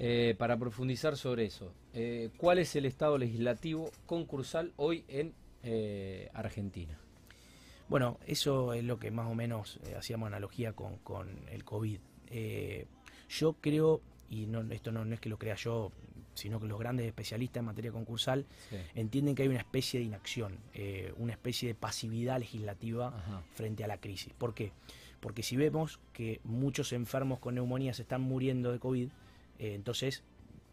Eh, 0.00 0.36
para 0.38 0.56
profundizar 0.56 1.16
sobre 1.16 1.46
eso, 1.46 1.72
eh, 1.92 2.30
¿cuál 2.36 2.58
es 2.58 2.76
el 2.76 2.86
estado 2.86 3.18
legislativo 3.18 3.90
concursal 4.06 4.72
hoy 4.76 5.04
en 5.08 5.34
Argentina? 6.34 6.98
Bueno, 7.88 8.18
eso 8.26 8.74
es 8.74 8.84
lo 8.84 8.98
que 8.98 9.10
más 9.10 9.30
o 9.30 9.34
menos 9.34 9.80
hacíamos 9.96 10.28
analogía 10.28 10.72
con, 10.72 10.96
con 10.98 11.28
el 11.50 11.64
COVID. 11.64 12.00
yo 13.28 13.52
creo 13.60 14.02
y 14.30 14.46
no, 14.46 14.60
esto 14.72 14.92
no, 14.92 15.04
es 15.12 15.20
que 15.20 15.28
lo 15.28 15.38
crea 15.38 15.54
yo, 15.54 15.92
sino 16.34 16.60
que 16.60 16.66
los 16.66 16.78
grandes 16.78 17.06
especialistas 17.06 17.60
en 17.60 17.66
materia 17.66 17.90
concursal 17.90 18.46
entienden 18.94 19.34
que 19.34 19.42
hay 19.42 19.48
una 19.48 19.58
especie 19.58 19.98
de 19.98 20.06
inacción, 20.06 20.58
eh, 20.74 21.12
una 21.16 21.32
especie 21.32 21.68
de 21.68 21.74
pasividad 21.74 22.38
legislativa 22.38 23.42
frente 23.54 23.84
a 23.84 23.88
la 23.88 23.98
crisis. 23.98 24.32
¿Por 24.34 24.54
qué? 24.54 24.72
porque 25.20 25.42
si 25.42 25.56
vemos 25.56 25.98
que 26.12 26.40
muchos 26.44 26.92
enfermos 26.92 27.38
con 27.38 27.54
neumonía 27.54 27.92
se 27.94 28.02
están 28.02 28.20
muriendo 28.20 28.72
de 28.72 28.78
COVID, 28.78 29.08
eh, 29.58 29.74
entonces, 29.74 30.22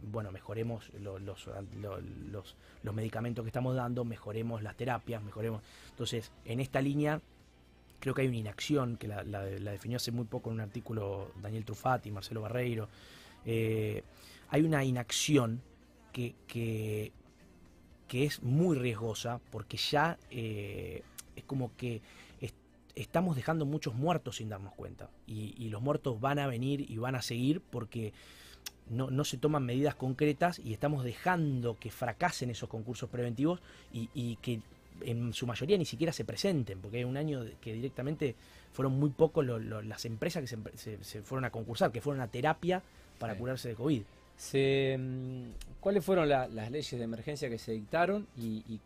bueno, 0.02 0.32
mejoremos 0.32 0.92
los, 1.00 1.22
los, 1.22 1.50
los, 1.82 2.56
los, 2.84 2.94
medicamentos 2.94 3.44
que 3.44 3.50
estamos 3.50 3.76
dando, 3.76 4.06
mejoremos 4.06 4.62
las 4.62 4.76
terapias, 4.76 5.24
mejoremos. 5.24 5.62
Entonces, 5.90 6.32
en 6.46 6.60
esta 6.60 6.82
línea, 6.82 7.22
creo 8.00 8.14
que 8.14 8.22
hay 8.22 8.28
una 8.28 8.38
inacción 8.38 8.98
que 8.98 9.08
la, 9.08 9.24
la, 9.24 9.42
definió 9.44 9.98
hace 9.98 10.12
muy 10.12 10.26
poco 10.26 10.50
en 10.50 10.56
un 10.56 10.62
artículo 10.62 11.32
Daniel 11.42 11.66
Trufati, 11.66 12.12
Marcelo 12.12 12.42
Barreiro. 12.42 12.88
Eh, 13.46 14.04
hay 14.50 14.62
una 14.62 14.84
inacción 14.84 15.62
que, 16.12 16.36
que, 16.48 17.12
que, 18.08 18.26
es 18.26 18.42
muy 18.42 18.78
riesgosa 18.78 19.40
porque 19.52 19.78
ya 19.78 20.18
eh, 20.32 21.04
es 21.36 21.44
como 21.44 21.76
que 21.76 22.02
estamos 22.96 23.36
dejando 23.36 23.66
muchos 23.66 23.94
muertos 23.94 24.38
sin 24.38 24.50
darnos 24.50 24.74
cuenta. 24.74 25.10
Y, 25.28 25.70
los 25.70 25.82
muertos 25.82 26.20
van 26.20 26.40
a 26.40 26.48
venir 26.48 26.90
y 26.90 26.98
van 26.98 27.16
a 27.16 27.22
seguir 27.22 27.62
porque 27.62 28.14
no, 28.90 29.24
se 29.26 29.38
toman 29.38 29.66
medidas 29.66 29.96
concretas 29.96 30.60
y 30.60 30.74
estamos 30.74 31.04
dejando 31.04 31.78
que 31.78 31.92
fracasen 31.92 32.50
esos 32.50 32.70
concursos 32.70 33.10
preventivos 33.10 33.60
y, 33.92 34.38
que 34.38 34.62
en 35.02 35.34
su 35.34 35.46
mayoría 35.46 35.78
ni 35.78 35.86
siquiera 35.86 36.14
se 36.14 36.24
presenten, 36.24 36.80
porque 36.80 36.98
hay 36.98 37.04
un 37.04 37.18
año 37.18 37.44
que 37.60 37.74
directamente 37.74 38.36
fueron 38.72 38.98
muy 38.98 39.10
pocos 39.10 39.46
las 39.46 40.06
empresas 40.06 40.50
que 40.50 40.98
se, 41.02 41.22
fueron 41.22 41.44
a 41.44 41.50
concursar, 41.50 41.92
que 41.92 42.00
fueron 42.02 42.22
a 42.22 42.28
terapia 42.28 42.82
para 43.18 43.38
curarse 43.38 43.70
de 43.70 43.76
COVID. 43.76 44.04
Mm, 44.54 45.50
¿Cuáles 45.80 46.04
fueron 46.04 46.28
las 46.30 46.72
leyes 46.72 46.92
de 46.92 47.04
emergencia 47.04 47.50
que 47.50 47.58
se 47.58 47.72
dictaron 47.72 48.28
y 48.38 48.80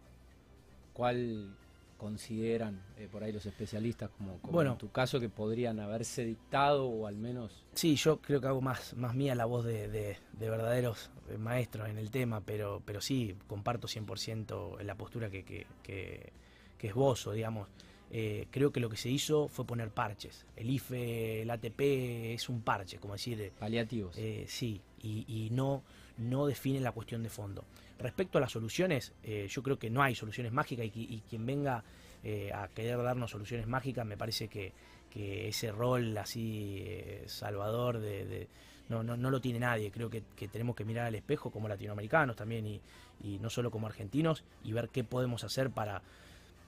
cuál 0.94 1.56
consideran 2.00 2.82
eh, 2.98 3.08
por 3.12 3.24
ahí 3.24 3.32
los 3.32 3.46
especialistas 3.46 4.10
como, 4.18 4.40
bueno, 4.44 4.72
en 4.72 4.78
tu 4.78 4.90
caso 4.90 5.20
que 5.20 5.30
podrían 5.30 5.80
haberse 5.80 6.24
dictado 6.24 6.88
o 6.88 7.06
al 7.06 7.18
menos... 7.18 7.66
Sí, 7.74 7.96
yo 7.98 8.18
creo 8.18 8.42
que 8.42 8.48
hago 8.48 8.62
más, 8.62 8.96
más 8.96 9.14
mía 9.14 9.36
la 9.36 9.46
voz 9.46 9.66
de, 9.66 10.18
verdaderos 10.40 11.12
eh, 11.30 11.38
maestros 11.38 11.90
en 11.90 11.98
el 12.00 12.10
tema, 12.10 12.42
pero, 12.42 12.82
pero 12.86 13.02
sí, 13.02 13.36
comparto 13.48 13.88
100% 13.88 14.82
la 14.82 14.96
postura 14.96 15.30
que, 15.30 15.44
que, 15.44 15.68
que, 15.84 16.32
que 16.78 16.88
esbozo, 16.88 17.34
digamos. 17.34 17.68
Eh, 18.12 18.48
creo 18.50 18.72
que 18.72 18.80
lo 18.80 18.90
que 18.90 18.98
se 18.98 19.10
hizo 19.10 19.48
fue 19.48 19.66
poner 19.66 19.92
parches. 19.92 20.46
El 20.56 20.70
IFE, 20.70 21.44
el 21.44 21.52
ATP 21.52 21.82
es 22.34 22.50
un 22.50 22.62
parche, 22.62 22.98
como 22.98 23.14
decir... 23.14 23.52
Paliativos. 23.60 24.16
sí, 24.48 24.82
y, 25.02 25.26
y, 25.28 25.50
no, 25.52 25.84
no 26.18 26.46
define 26.46 26.80
la 26.82 26.92
cuestión 26.92 27.24
de 27.24 27.30
fondo. 27.30 27.64
Respecto 28.00 28.38
a 28.38 28.42
las 28.42 28.52
soluciones, 28.52 29.14
eh, 29.24 29.48
yo 29.50 29.62
creo 29.62 29.78
que 29.78 29.90
no 29.90 30.02
hay 30.02 30.16
soluciones 30.16 30.54
mágicas 30.54 30.86
y, 30.86 31.22
quien 31.30 31.46
venga 31.46 31.84
eh, 32.24 32.50
a 32.54 32.70
querer 32.70 32.98
darnos 33.04 33.32
soluciones 33.32 33.68
mágicas, 33.68 34.06
me 34.06 34.16
parece 34.18 34.48
que, 34.48 34.74
ese 35.12 35.72
rol 35.72 36.16
así 36.18 36.84
eh, 36.86 37.24
salvador 37.26 38.00
de, 38.00 38.48
no, 38.90 39.04
no, 39.04 39.18
no, 39.18 39.30
lo 39.30 39.42
tiene 39.42 39.60
nadie. 39.60 39.92
Creo 39.92 40.10
que, 40.10 40.22
tenemos 40.48 40.76
que 40.76 40.86
mirar 40.86 41.08
al 41.08 41.16
espejo 41.16 41.52
como 41.52 41.68
latinoamericanos 41.68 42.38
también 42.38 42.68
y, 42.68 42.82
no 43.40 43.50
solo 43.50 43.70
como 43.70 43.88
argentinos 43.88 44.46
y 44.64 44.72
ver 44.72 44.88
qué 44.90 45.04
podemos 45.04 45.44
hacer 45.44 45.72
para, 45.72 46.02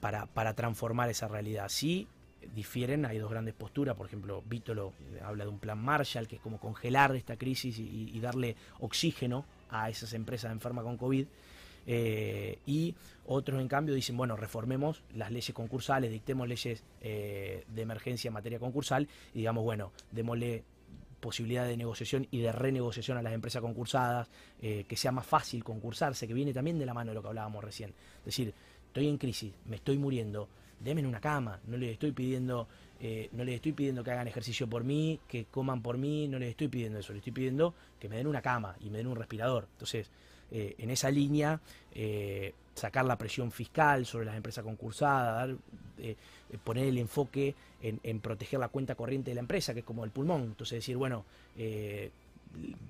para, 0.01 0.53
transformar 0.53 1.09
esa 1.09 1.29
realidad. 1.29 1.69
Sí, 1.69 2.07
difieren, 2.53 3.05
hay 3.05 3.19
dos 3.19 3.31
grandes 3.31 3.53
posturas, 3.53 3.95
por 3.95 4.07
ejemplo, 4.07 4.43
Vítolo 4.45 4.93
habla 5.23 5.45
de 5.45 5.49
un 5.49 5.59
plan 5.59 5.81
Marshall, 5.81 6.27
que 6.27 6.35
es 6.35 6.41
como 6.41 6.59
congelar 6.59 7.15
esta 7.15 7.37
crisis 7.37 7.79
y 7.79 8.19
darle 8.19 8.57
oxígeno 8.79 9.45
a 9.69 9.89
esas 9.89 10.13
empresas 10.13 10.51
enfermas 10.51 10.83
con 10.83 10.97
COVID. 10.97 11.25
Eh, 11.87 12.59
y 12.65 12.95
otros, 13.25 13.59
en 13.59 13.67
cambio, 13.67 13.95
dicen, 13.95 14.17
bueno, 14.17 14.35
reformemos 14.35 15.03
las 15.15 15.31
leyes 15.31 15.53
concursales, 15.53 16.11
dictemos 16.11 16.47
leyes 16.47 16.83
eh, 17.01 17.65
de 17.67 17.81
emergencia 17.81 18.27
en 18.29 18.33
materia 18.33 18.59
concursal 18.59 19.07
y 19.33 19.39
digamos, 19.39 19.63
bueno, 19.63 19.91
démosle 20.11 20.63
posibilidad 21.19 21.65
de 21.65 21.77
negociación 21.77 22.27
y 22.31 22.39
de 22.39 22.51
renegociación 22.51 23.17
a 23.17 23.21
las 23.21 23.33
empresas 23.33 23.61
concursadas, 23.61 24.27
eh, 24.61 24.85
que 24.87 24.95
sea 24.95 25.11
más 25.11 25.25
fácil 25.25 25.63
concursarse, 25.63 26.27
que 26.27 26.33
viene 26.33 26.51
también 26.51 26.79
de 26.79 26.85
la 26.85 26.95
mano 26.95 27.11
de 27.11 27.15
lo 27.15 27.21
que 27.21 27.27
hablábamos 27.27 27.63
recién. 27.63 27.91
Es 28.19 28.25
decir, 28.25 28.53
estoy 28.91 29.07
en 29.07 29.17
crisis, 29.17 29.53
me 29.65 29.77
estoy 29.77 29.97
muriendo, 29.97 30.47
denme 30.79 31.05
una 31.07 31.21
cama, 31.21 31.59
no 31.65 31.77
les 31.77 31.93
estoy 31.93 32.11
pidiendo, 32.11 32.67
no 33.31 33.43
les 33.43 33.55
estoy 33.55 33.71
pidiendo 33.71 34.03
que 34.03 34.11
hagan 34.11 34.27
ejercicio 34.27 34.67
por 34.67 34.83
mí, 34.83 35.19
que 35.27 35.45
coman 35.45 35.81
por 35.81 35.97
mí, 35.97 36.27
no 36.27 36.37
les 36.37 36.49
estoy 36.49 36.67
pidiendo 36.67 36.99
eso, 36.99 37.13
les 37.13 37.21
estoy 37.21 37.33
pidiendo 37.33 37.73
que 37.99 38.09
me 38.09 38.17
den 38.17 38.27
una 38.27 38.41
cama 38.41 38.75
y 38.81 38.89
me 38.89 38.97
den 38.97 39.07
un 39.07 39.15
respirador. 39.15 39.67
Entonces, 39.73 40.09
eh, 40.51 40.75
en 40.79 40.89
esa 40.89 41.09
línea, 41.09 41.61
eh, 41.95 42.53
sacar 42.75 43.05
la 43.05 43.17
presión 43.17 43.51
fiscal 43.51 44.05
sobre 44.05 44.25
las 44.25 44.35
empresas 44.35 44.65
concursadas, 44.65 45.55
eh, 45.97 46.15
poner 46.63 46.87
el 46.87 46.97
enfoque 46.97 47.55
en, 47.81 48.19
proteger 48.19 48.59
la 48.59 48.67
cuenta 48.67 48.95
corriente 48.95 49.31
de 49.31 49.35
la 49.35 49.41
empresa, 49.41 49.73
que 49.73 49.79
es 49.79 49.85
como 49.85 50.03
el 50.03 50.11
pulmón. 50.11 50.43
Entonces, 50.43 50.79
decir, 50.79 50.97
bueno, 50.97 51.23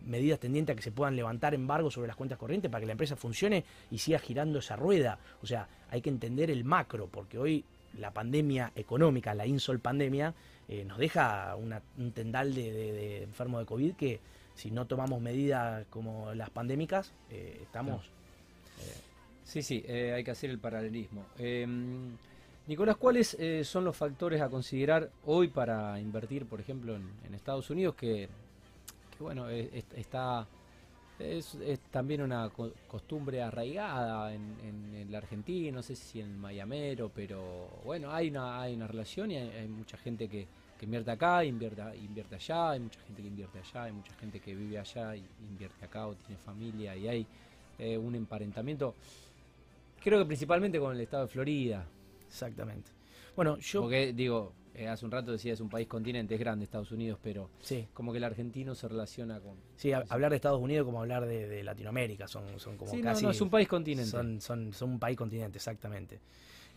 medidas 0.05 0.39
tendientes 0.39 0.73
a 0.73 0.75
que 0.75 0.81
se 0.81 0.91
puedan 0.91 1.15
levantar 1.15 1.53
embargos 1.53 1.93
sobre 1.93 2.07
las 2.07 2.15
cuentas 2.15 2.37
corrientes 2.37 2.69
para 2.69 2.81
que 2.81 2.87
la 2.87 2.93
empresa 2.93 3.15
funcione 3.15 3.63
y 3.89 3.97
siga 3.97 4.19
girando 4.19 4.59
esa 4.59 4.75
rueda. 4.75 5.19
O 5.41 5.47
sea, 5.47 5.67
hay 5.89 6.01
que 6.01 6.09
entender 6.09 6.51
el 6.51 6.63
macro, 6.63 7.07
porque 7.11 7.37
hoy 7.37 7.63
la 7.97 8.11
pandemia 8.11 8.71
económica, 8.75 9.33
la 9.33 9.45
insol 9.45 9.79
pandemia, 9.79 10.33
nos 10.85 10.97
deja 10.97 11.55
un 11.57 12.11
tendal 12.13 12.53
de, 12.55 12.71
de 12.71 13.23
enfermos 13.23 13.59
de 13.59 13.65
COVID 13.65 13.95
que 13.95 14.19
si 14.55 14.71
no 14.71 14.85
tomamos 14.85 15.21
medidas 15.21 15.85
como 15.89 16.33
las 16.33 16.49
pandémicas, 16.49 17.11
eh, 17.29 17.61
estamos... 17.63 18.05
Eh, 18.05 18.95
sí, 19.43 19.61
sí, 19.61 19.83
eh, 19.87 20.13
hay 20.15 20.23
que 20.23 20.31
hacer 20.31 20.49
el 20.49 20.59
paralelismo. 20.59 21.25
Em, 21.39 22.15
Nicolás, 22.67 22.95
¿cuáles 22.97 23.35
son 23.63 23.83
los 23.83 23.97
factores 23.97 24.39
a 24.39 24.49
considerar 24.49 25.09
hoy 25.25 25.47
para 25.47 25.99
invertir, 25.99 26.45
por 26.45 26.61
ejemplo, 26.61 26.95
en, 26.95 27.33
Estados 27.33 27.71
Unidos, 27.71 27.95
que, 27.95 28.29
bueno, 29.21 29.49
está... 29.49 30.47
Es, 31.19 31.55
también 31.91 32.23
una 32.23 32.49
costumbre 32.87 33.43
arraigada 33.43 34.33
en, 34.33 34.55
en, 34.95 35.11
la 35.11 35.19
Argentina, 35.19 35.71
no 35.71 35.83
sé 35.83 35.95
si 35.95 36.19
en 36.19 36.39
Mayamero, 36.39 37.11
pero 37.13 37.69
bueno, 37.85 38.11
hay 38.11 38.29
una, 38.29 38.59
hay 38.59 38.73
una 38.73 38.87
relación 38.87 39.29
y 39.29 39.37
hay 39.37 39.67
mucha 39.67 39.97
gente 39.97 40.27
que, 40.27 40.47
que 40.81 40.85
invierte 40.85 41.11
acá, 41.11 41.45
invierte, 41.45 41.83
invierte 41.97 42.33
allá, 42.33 42.71
hay 42.71 42.79
mucha 42.79 42.99
gente 43.01 43.21
que 43.21 43.27
invierte 43.27 43.59
allá, 43.59 43.83
hay 43.83 43.91
mucha 43.91 44.13
gente 44.15 44.39
que 44.39 44.55
vive 44.55 44.79
allá 44.79 45.15
y 45.15 45.23
invierte 45.47 45.85
acá 45.85 46.07
o 46.07 46.15
tiene 46.15 46.37
familia 46.37 46.95
y 46.95 47.07
hay 47.07 47.27
eh, 47.77 47.99
un 47.99 48.15
emparentamiento, 48.15 48.95
creo 50.03 50.17
que 50.17 50.25
principalmente 50.25 50.79
con 50.79 50.95
el 50.95 51.01
estado 51.01 51.27
de 51.27 51.29
Florida. 51.29 51.85
Exactamente. 52.25 52.89
Bueno, 53.35 53.57
yo... 53.59 53.81
Porque 53.81 54.11
digo, 54.11 54.53
eh, 54.75 54.87
hace 54.87 55.05
un 55.05 55.11
rato 55.11 55.31
decía 55.31 55.53
es 55.53 55.61
un 55.61 55.69
país 55.69 55.87
continente, 55.87 56.35
es 56.35 56.39
grande 56.39 56.65
Estados 56.65 56.91
Unidos, 56.91 57.19
pero 57.21 57.49
sí. 57.61 57.87
como 57.93 58.11
que 58.11 58.17
el 58.19 58.23
argentino 58.23 58.75
se 58.75 58.87
relaciona 58.87 59.39
con... 59.39 59.55
Sí, 59.75 59.91
hablar 59.91 60.31
de 60.31 60.37
Estados 60.37 60.61
Unidos 60.61 60.85
como 60.85 61.01
hablar 61.01 61.25
de, 61.25 61.63
Latinoamérica, 61.63 62.27
son, 62.27 62.59
son 62.59 62.77
como 62.77 62.91
casi... 63.01 63.21
No, 63.21 63.27
no, 63.27 63.31
es 63.31 63.41
un 63.41 63.49
país 63.49 63.67
continente. 63.67 64.09
Son, 64.09 64.41
son, 64.41 64.73
son 64.73 64.91
un 64.91 64.99
país 64.99 65.17
continente, 65.17 65.57
exactamente. 65.57 66.19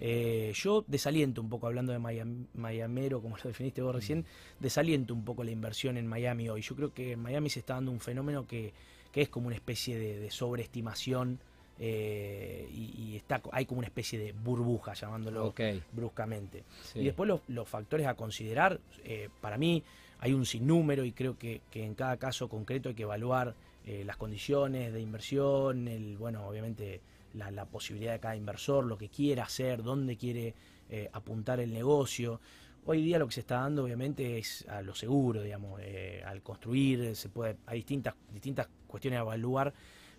Eh, 0.01 0.53
yo 0.55 0.85
desaliento 0.87 1.41
un 1.41 1.49
poco, 1.49 1.67
hablando 1.67 1.93
de 1.93 1.99
Miami, 1.99 2.47
Miamero, 2.55 3.21
como 3.23 3.37
lo 3.37 3.43
definiste 3.45 3.83
vos 3.83 3.95
recién, 3.95 4.21
mm. 4.21 4.63
desaliento 4.63 5.15
un 5.15 5.25
poco 5.25 5.45
la 5.45 5.51
inversión 5.51 5.97
en 5.97 6.07
Miami 6.07 6.49
hoy. 6.49 6.63
Yo 6.63 6.75
creo 6.75 6.93
que 6.93 7.13
en 7.13 7.21
Miami 7.21 7.51
se 7.51 7.61
está 7.61 7.75
dando 7.75 7.91
un 7.91 8.01
fenómeno 8.01 8.47
que, 8.47 8.73
es 9.15 9.29
como 9.29 9.47
una 9.47 9.57
especie 9.57 9.97
de, 9.97 10.31
sobreestimación 10.31 11.39
eh, 11.79 12.69
y, 12.73 13.17
está, 13.17 13.43
hay 13.53 13.67
como 13.67 13.79
una 13.79 13.89
especie 13.89 14.19
de 14.19 14.33
burbuja, 14.33 14.95
llamándolo 14.95 15.55
bruscamente. 15.93 16.65
Y 16.95 17.05
después 17.05 17.31
los, 17.47 17.69
factores 17.69 18.07
a 18.07 18.15
considerar, 18.15 18.81
eh, 19.05 19.29
para 19.41 19.57
mí 19.57 19.83
hay 20.21 20.33
un 20.33 20.47
sinnúmero 20.47 21.05
y 21.05 21.13
creo 21.13 21.39
que, 21.39 21.61
que, 21.71 21.85
en 21.85 21.95
cada 21.95 22.17
caso 22.17 22.49
concreto 22.49 22.89
hay 22.89 22.95
que 22.95 23.03
evaluar 23.03 23.55
las 23.87 24.17
condiciones 24.17 24.95
de 24.95 25.01
inversión, 25.03 25.89
el 25.89 26.17
bueno, 26.17 26.47
obviamente 26.49 27.03
la, 27.35 27.65
posibilidad 27.67 28.13
de 28.13 28.21
cada 28.21 28.37
inversor, 28.37 28.85
lo 28.85 28.97
que 28.97 29.09
quiere 29.09 29.41
hacer, 29.41 29.83
dónde 29.83 30.17
quiere 30.17 30.55
eh, 30.91 31.09
apuntar 31.13 31.61
el 31.61 31.73
negocio. 31.73 32.41
Hoy 32.87 33.03
día 33.03 33.19
lo 33.19 33.27
que 33.27 33.35
se 33.35 33.41
está 33.41 33.61
dando 33.61 33.85
obviamente 33.85 34.39
es 34.39 34.67
a 34.69 34.83
lo 34.83 34.95
seguro, 34.95 35.43
digamos, 35.43 35.81
eh, 35.83 36.23
al 36.25 36.43
construir, 36.43 37.17
se 37.17 37.29
puede, 37.29 37.57
hay 37.67 37.79
distintas, 37.79 38.15
distintas 38.33 38.69
cuestiones 38.87 39.19
a 39.19 39.23
evaluar, 39.23 39.73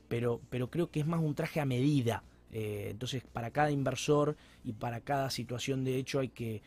pero, 0.07 0.41
pero 0.49 0.69
creo 0.69 0.89
que 0.89 0.99
es 0.99 1.07
más 1.07 1.21
un 1.21 1.35
traje 1.35 1.59
a 1.59 1.65
medida. 1.65 2.23
Eh, 2.51 2.87
entonces, 2.91 3.23
para 3.23 3.51
cada 3.51 3.71
inversor 3.71 4.35
y 4.63 4.73
para 4.73 5.01
cada 5.01 5.29
situación 5.29 5.83
de 5.83 5.97
hecho 5.97 6.19
hay 6.19 6.29
que, 6.29 6.61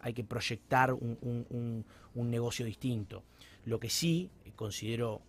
hay 0.00 0.14
que 0.14 0.24
proyectar 0.24 0.92
un, 0.92 1.84
un, 2.14 2.30
negocio 2.30 2.64
distinto. 2.64 3.22
Lo 3.66 3.78
que 3.78 3.90
sí 3.90 4.30
considero 4.56 5.22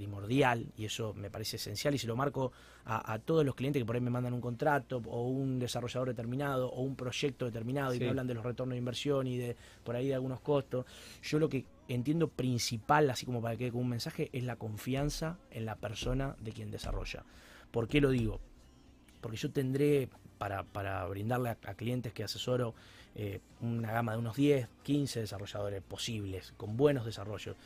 primordial 0.00 0.66
y 0.76 0.86
eso 0.86 1.14
me 1.14 1.30
parece 1.30 1.56
esencial 1.56 1.94
y 1.94 1.98
se 1.98 2.06
lo 2.06 2.16
marco 2.16 2.52
a, 2.86 3.18
todos 3.18 3.44
los 3.44 3.54
clientes 3.54 3.80
que 3.80 3.86
por 3.86 3.94
ahí 3.94 4.00
me 4.00 4.10
mandan 4.10 4.32
un 4.32 4.40
contrato 4.40 5.00
o 5.06 5.28
un 5.28 5.58
desarrollador 5.58 6.08
determinado 6.08 6.70
o 6.70 6.80
un 6.80 6.96
proyecto 6.96 7.44
determinado 7.44 7.94
y 7.94 8.00
me 8.00 8.08
hablan 8.08 8.26
de 8.26 8.34
los 8.34 8.42
retornos 8.42 8.72
de 8.72 8.78
inversión 8.78 9.26
y 9.26 9.36
de 9.36 9.56
por 9.84 9.94
ahí 9.94 10.08
de 10.08 10.14
algunos 10.14 10.40
costos. 10.40 10.86
Yo 11.22 11.38
lo 11.38 11.48
que 11.48 11.64
entiendo 11.94 12.28
principal, 12.28 13.10
así 13.10 13.26
como 13.26 13.42
para 13.42 13.54
que 13.54 13.64
quede 13.64 13.72
con 13.72 13.82
un 13.82 13.88
mensaje, 13.88 14.30
es 14.32 14.44
la 14.44 14.56
confianza 14.56 15.38
en 15.50 15.66
la 15.66 15.76
persona 15.76 16.36
de 16.40 16.52
quien 16.52 16.70
desarrolla. 16.70 17.24
¿Por 17.70 17.88
qué 17.88 18.00
lo 18.00 18.10
digo? 18.10 18.40
Porque 19.20 19.36
yo 19.36 19.50
tendré 19.50 20.08
para, 20.38 20.62
para 20.64 21.04
brindarle 21.06 21.50
a, 21.50 21.74
clientes 21.74 22.12
que 22.12 22.24
asesoro 22.24 22.74
eh, 23.14 23.40
una 23.60 23.92
gama 23.92 24.12
de 24.12 24.18
unos 24.18 24.36
10, 24.36 24.68
15 24.82 25.20
desarrolladores 25.20 25.82
posibles, 25.82 26.54
con 26.56 26.76
buenos 26.76 27.04
desarrollos, 27.04 27.56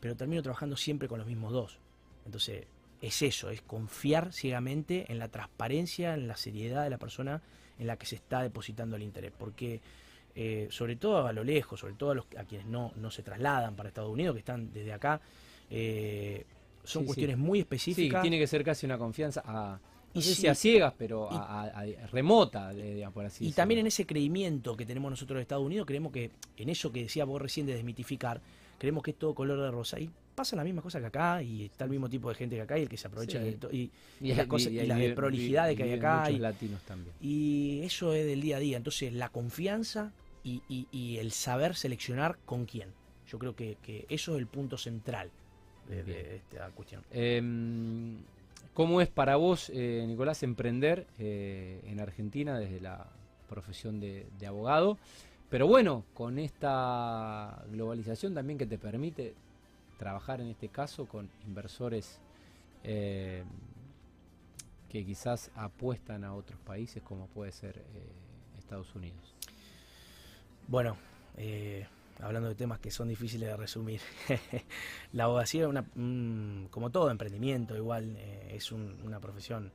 pero 0.00 0.16
termino 0.16 0.42
trabajando 0.42 0.76
siempre 0.76 1.08
con 1.08 1.18
los 1.18 1.26
mismos 1.26 1.52
dos. 1.52 1.78
Entonces, 2.26 2.66
es 3.00 3.22
eso, 3.22 3.50
es 3.50 3.62
confiar 3.62 4.32
ciegamente 4.32 5.10
en 5.10 5.18
la 5.18 5.28
transparencia, 5.28 6.14
en 6.14 6.28
la 6.28 6.36
seriedad 6.36 6.84
de 6.84 6.90
la 6.90 6.98
persona 6.98 7.42
en 7.78 7.86
la 7.86 7.96
que 7.96 8.06
se 8.06 8.16
está 8.16 8.42
depositando 8.42 8.96
el 8.96 9.02
interés, 9.02 9.32
porque 9.38 9.80
eh, 10.40 10.68
sobre 10.70 10.94
todo 10.94 11.26
a 11.26 11.32
lo 11.32 11.42
lejos, 11.42 11.80
sobre 11.80 11.94
todo 11.94 12.12
a, 12.12 12.14
los, 12.14 12.26
a 12.38 12.44
quienes 12.44 12.68
no, 12.68 12.92
no 12.94 13.10
se 13.10 13.24
trasladan 13.24 13.74
para 13.74 13.88
Estados 13.88 14.12
Unidos, 14.12 14.34
que 14.34 14.38
están 14.38 14.72
desde 14.72 14.92
acá, 14.92 15.20
eh, 15.68 16.44
son 16.84 17.04
cuestiones 17.04 17.36
muy 17.36 17.58
específicas. 17.58 18.20
Sí, 18.20 18.22
tiene 18.22 18.38
que 18.38 18.46
ser 18.46 18.62
casi 18.62 18.86
una 18.86 18.96
confianza 18.98 19.42
a, 19.44 19.80
no 20.14 20.20
sé 20.20 20.36
si 20.36 20.46
a 20.46 20.54
ciegas, 20.54 20.94
pero 20.96 21.28
a, 21.28 21.84
remota, 22.12 22.70
por 23.12 23.24
así 23.24 23.48
Y 23.48 23.50
también 23.50 23.80
en 23.80 23.88
ese 23.88 24.06
creimiento 24.06 24.76
que 24.76 24.86
tenemos 24.86 25.10
nosotros 25.10 25.38
en 25.38 25.42
Estados 25.42 25.66
Unidos, 25.66 25.84
creemos 25.88 26.12
que 26.12 26.30
en 26.56 26.68
eso 26.68 26.92
que 26.92 27.02
decía 27.02 27.24
vos 27.24 27.42
recién 27.42 27.66
de 27.66 27.74
desmitificar, 27.74 28.40
creemos 28.78 29.02
que 29.02 29.10
es 29.10 29.18
todo 29.18 29.34
color 29.34 29.60
de 29.60 29.72
rosa. 29.72 29.98
Y 29.98 30.08
pasa 30.36 30.54
la 30.54 30.62
misma 30.62 30.82
cosa 30.82 31.00
que 31.00 31.06
acá, 31.06 31.42
y 31.42 31.64
está 31.64 31.82
el 31.82 31.90
mismo 31.90 32.08
tipo 32.08 32.28
de 32.28 32.36
gente 32.36 32.54
que 32.54 32.62
acá, 32.62 32.78
y 32.78 32.82
el 32.82 32.88
que 32.88 32.96
se 32.96 33.08
aprovecha 33.08 33.40
de 33.40 33.58
y, 33.72 33.90
y, 34.20 34.34
las 34.34 34.46
cosas, 34.46 34.70
y, 34.70 34.86
la 34.86 35.14
prolijidad 35.16 35.74
que 35.74 35.82
hay 35.82 35.94
acá. 35.94 36.30
Y 36.30 36.38
latinos 36.38 36.80
también. 36.82 37.12
Y 37.20 37.80
eso 37.82 38.12
es 38.12 38.24
del 38.24 38.40
día 38.40 38.58
a 38.58 38.60
día. 38.60 38.76
Entonces, 38.76 39.12
la 39.12 39.30
confianza 39.30 40.12
y, 40.44 41.16
el 41.18 41.32
saber 41.32 41.74
seleccionar 41.74 42.38
con 42.44 42.64
quién. 42.66 42.92
Yo 43.26 43.38
creo 43.38 43.54
que, 43.54 43.76
eso 44.08 44.34
es 44.34 44.38
el 44.38 44.46
punto 44.46 44.78
central 44.78 45.30
de, 45.88 46.36
esta 46.36 46.70
cuestión. 46.70 47.02
Em, 47.10 48.18
¿Cómo 48.78 49.00
es 49.00 49.08
para 49.08 49.34
vos, 49.36 49.72
eh, 49.74 50.04
Nicolás, 50.06 50.44
emprender 50.44 51.06
eh, 51.18 51.80
en 51.84 51.98
Argentina 51.98 52.58
desde 52.58 52.80
la 52.80 53.08
profesión 53.48 53.98
de, 53.98 54.28
abogado? 54.46 54.98
Pero 55.50 55.66
bueno, 55.66 56.04
con 56.14 56.38
esta 56.38 57.64
globalización 57.72 58.34
también 58.34 58.56
que 58.56 58.66
te 58.66 58.78
permite 58.78 59.34
trabajar 59.98 60.40
en 60.40 60.48
este 60.48 60.68
caso 60.68 61.06
con 61.06 61.28
inversores 61.44 62.20
eh, 62.84 63.42
que 64.88 65.04
quizás 65.04 65.50
apuestan 65.56 66.22
a 66.22 66.34
otros 66.34 66.60
países 66.60 67.02
como 67.02 67.26
puede 67.26 67.50
ser 67.50 67.82
Estados 68.58 68.94
Unidos. 68.94 69.37
Bueno, 70.68 70.96
hablando 72.22 72.48
de 72.48 72.54
temas 72.54 72.78
que 72.78 72.90
son 72.90 73.08
difíciles 73.08 73.48
de 73.48 73.56
resumir. 73.56 74.00
la 75.12 75.24
abogacía, 75.24 75.68
una, 75.68 75.84
como 76.70 76.90
todo 76.90 77.10
emprendimiento, 77.10 77.76
igual 77.76 78.14
eh, 78.16 78.54
es 78.54 78.72
una 78.72 79.20
profesión 79.20 79.70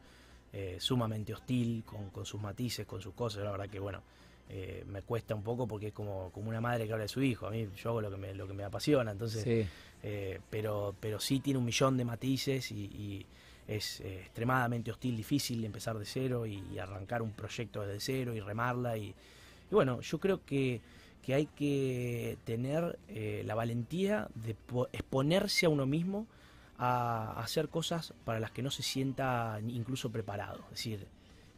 eh, 0.52 0.78
sumamente 0.80 1.34
hostil, 1.34 1.84
con, 1.86 2.26
sus 2.26 2.42
matices, 2.42 2.86
con 2.86 3.02
sus 3.02 3.14
cosas. 3.14 3.44
La 3.44 3.52
verdad 3.52 3.70
que, 3.70 3.80
bueno, 3.80 4.02
eh, 4.50 4.84
me 4.88 5.02
cuesta 5.02 5.36
un 5.36 5.44
poco 5.44 5.68
porque 5.68 5.88
es 5.88 5.94
como, 5.94 6.32
como 6.32 6.50
una 6.50 6.62
madre 6.62 6.86
que 6.86 6.94
habla 6.94 7.04
de 7.04 7.10
su 7.10 7.22
hijo. 7.22 7.48
A 7.48 7.52
mí 7.52 7.68
yo 7.76 7.90
hago 7.90 8.02
lo 8.02 8.12
que 8.12 8.18
me, 8.18 8.34
lo 8.34 8.48
que 8.48 8.54
me 8.54 8.64
apasiona, 8.64 9.12
entonces. 9.12 9.68
pero, 10.50 10.96
pero 11.00 11.20
sí 11.20 11.40
tiene 11.40 11.60
un 11.60 11.66
millón 11.66 11.98
de 11.98 12.06
matices 12.06 12.72
y, 12.72 13.26
es 13.66 14.02
extremadamente 14.02 14.92
hostil, 14.92 15.16
difícil 15.16 15.64
empezar 15.64 15.98
de 15.98 16.04
cero 16.04 16.46
y, 16.46 16.78
arrancar 16.78 17.22
un 17.22 17.32
proyecto 17.32 17.82
desde 17.82 18.02
cero 18.02 18.36
y 18.36 18.42
remarla. 18.42 18.98
y 18.98 19.16
bueno, 19.74 20.01
yo 20.01 20.20
creo 20.20 20.46
que 20.46 20.82
que 21.24 21.34
hay 21.34 21.48
que 21.48 22.38
tener 22.44 23.00
eh, 23.08 23.44
la 23.46 23.56
valentía 23.56 24.27
de 24.36 24.56
exponerse 24.92 25.65
a 25.65 25.70
uno 25.70 25.86
mismo 25.88 26.27
a, 26.77 27.39
hacer 27.42 27.70
cosas 27.70 28.13
para 28.25 28.39
las 28.39 28.51
que 28.51 28.62
no 28.62 28.70
se 28.70 28.84
sienta 28.84 29.60
incluso 29.65 30.12
preparado. 30.12 30.60
Es 30.65 30.72
decir, 30.72 31.08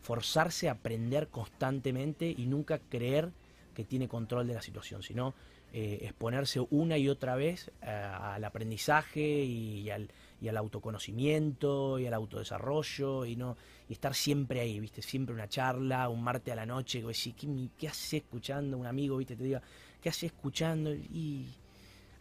forzarse 0.01 0.69
a 0.69 0.73
aprender 0.73 1.29
constantemente 1.29 2.29
y 2.29 2.45
nunca 2.45 2.79
creer 2.89 3.31
que 3.73 3.83
tiene 3.83 4.07
control 4.07 4.47
de 4.47 4.53
la 4.53 4.61
situación, 4.61 5.01
sino 5.01 5.33
eh, 5.73 5.99
exponerse 6.03 6.65
una 6.69 6.97
y 6.99 7.09
otra 7.09 7.35
vez 7.35 7.71
eh, 7.81 7.89
al 7.89 8.43
aprendizaje 8.45 9.43
y 9.43 9.89
al, 9.89 10.09
y 10.45 10.49
al 10.49 10.57
autoconocimiento 10.57 11.97
y 11.97 12.05
al 12.05 12.13
autodesarrollo 12.13 13.25
y 13.25 13.35
no 13.35 13.57
y 13.89 13.93
estar 13.93 14.13
siempre 14.13 14.59
ahí, 14.61 14.79
¿viste? 14.79 15.01
Siempre 15.01 15.33
una 15.33 15.47
charla, 15.47 16.07
un 16.09 16.23
martes 16.23 16.51
a 16.51 16.55
la 16.55 16.65
noche, 16.65 17.01
que 17.01 17.07
decís, 17.07 17.33
¿qué, 17.35 17.47
¿qué 17.77 17.87
haces 17.87 18.15
escuchando? 18.15 18.77
Un 18.77 18.85
amigo, 18.85 19.17
¿viste? 19.17 19.35
Te 19.35 19.43
diga, 19.43 19.61
¿qué 20.01 20.09
haces 20.09 20.31
escuchando? 20.31 20.93
Y 20.93 21.45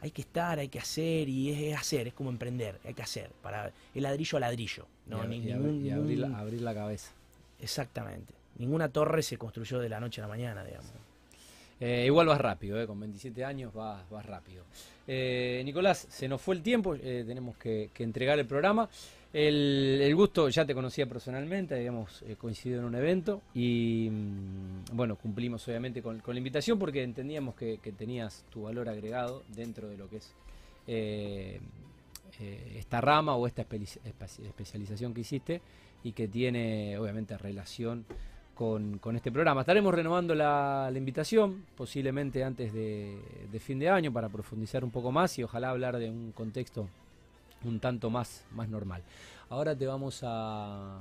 hay 0.01 0.11
que 0.11 0.23
estar, 0.23 0.59
hay 0.59 0.69
que 0.69 0.79
hacer, 0.79 1.29
y 1.29 1.51
es, 1.51 1.79
hacer, 1.79 2.09
es 2.09 2.15
como 2.15 2.31
emprender, 2.31 2.81
hay 2.85 2.95
que 2.95 3.03
hacer, 3.03 3.31
para 3.43 3.73
el 3.95 4.03
ladrillo 4.03 4.37
a 4.37 4.41
ladrillo. 4.41 4.87
¿no? 5.07 5.19
Y, 5.33 5.51
abrir, 5.51 6.19
la, 6.19 6.39
abrir 6.39 6.63
la 6.63 6.75
cabeza. 6.75 7.13
Exactamente. 7.61 8.35
Ninguna 8.57 8.89
torre 8.89 9.23
se 9.23 9.39
construyó 9.39 9.79
de 9.79 9.89
la 9.89 10.01
noche 10.01 10.21
a 10.21 10.25
la 10.25 10.29
mañana, 10.29 10.65
digamos. 10.65 10.91
Eh, 11.81 12.05
igual 12.07 12.27
vas 12.29 12.41
rápido, 12.41 12.81
eh, 12.81 12.87
con 12.87 13.01
27 13.01 13.45
años 13.45 13.73
vas, 13.75 14.09
vas 14.09 14.25
rápido. 14.25 14.65
Eh, 15.07 15.63
Nicolás, 15.65 16.07
se 16.09 16.29
nos 16.29 16.41
fue 16.41 16.55
el 16.55 16.63
tiempo, 16.63 16.97
tenemos 16.97 17.57
que, 17.57 17.91
entregar 17.99 18.39
el 18.39 18.47
programa. 18.47 18.89
El, 19.33 20.15
gusto, 20.15 20.49
ya 20.49 20.65
te 20.65 20.75
conocía 20.75 21.07
personalmente, 21.07 21.75
habíamos 21.75 22.23
coincidido 22.39 22.79
en 22.81 22.87
un 22.87 22.95
evento 22.95 23.43
y 23.53 24.09
mm, 24.09 24.97
bueno, 24.97 25.17
cumplimos 25.17 25.67
obviamente 25.67 26.01
con, 26.03 26.23
la 26.25 26.39
invitación 26.39 26.79
porque 26.79 27.03
entendíamos 27.03 27.57
que, 27.57 27.79
tenías 27.97 28.45
tu 28.51 28.63
valor 28.63 28.89
agregado 28.89 29.43
dentro 29.49 29.89
de 29.89 29.97
lo 29.97 30.09
que 30.09 30.19
es 30.19 30.33
esta 32.77 33.01
rama 33.01 33.35
o 33.35 33.47
esta 33.47 33.63
especialización 33.63 35.13
que 35.13 35.23
hiciste 35.23 35.61
y 36.05 36.13
que 36.13 36.29
tiene 36.29 36.97
obviamente 36.99 37.37
relación 37.37 38.05
con, 38.55 39.01
este 39.15 39.33
programa. 39.33 39.63
Estaremos 39.63 39.95
renovando 39.95 40.35
la, 40.35 40.91
invitación, 40.95 41.65
posiblemente 41.77 42.45
antes 42.45 42.73
de, 42.73 43.19
fin 43.61 43.79
de 43.79 43.89
año, 43.89 44.13
para 44.13 44.29
profundizar 44.29 44.85
un 44.85 44.91
poco 44.91 45.13
más 45.13 45.39
y 45.39 45.43
ojalá 45.43 45.71
hablar 45.71 45.99
de 45.99 46.11
un 46.11 46.33
contexto 46.33 46.89
un 47.65 47.81
tanto 47.81 48.11
más, 48.11 48.45
más 48.53 48.69
normal. 48.69 49.03
Ahora 49.49 49.75
te 49.75 49.87
vamos 49.87 50.21
a, 50.23 50.99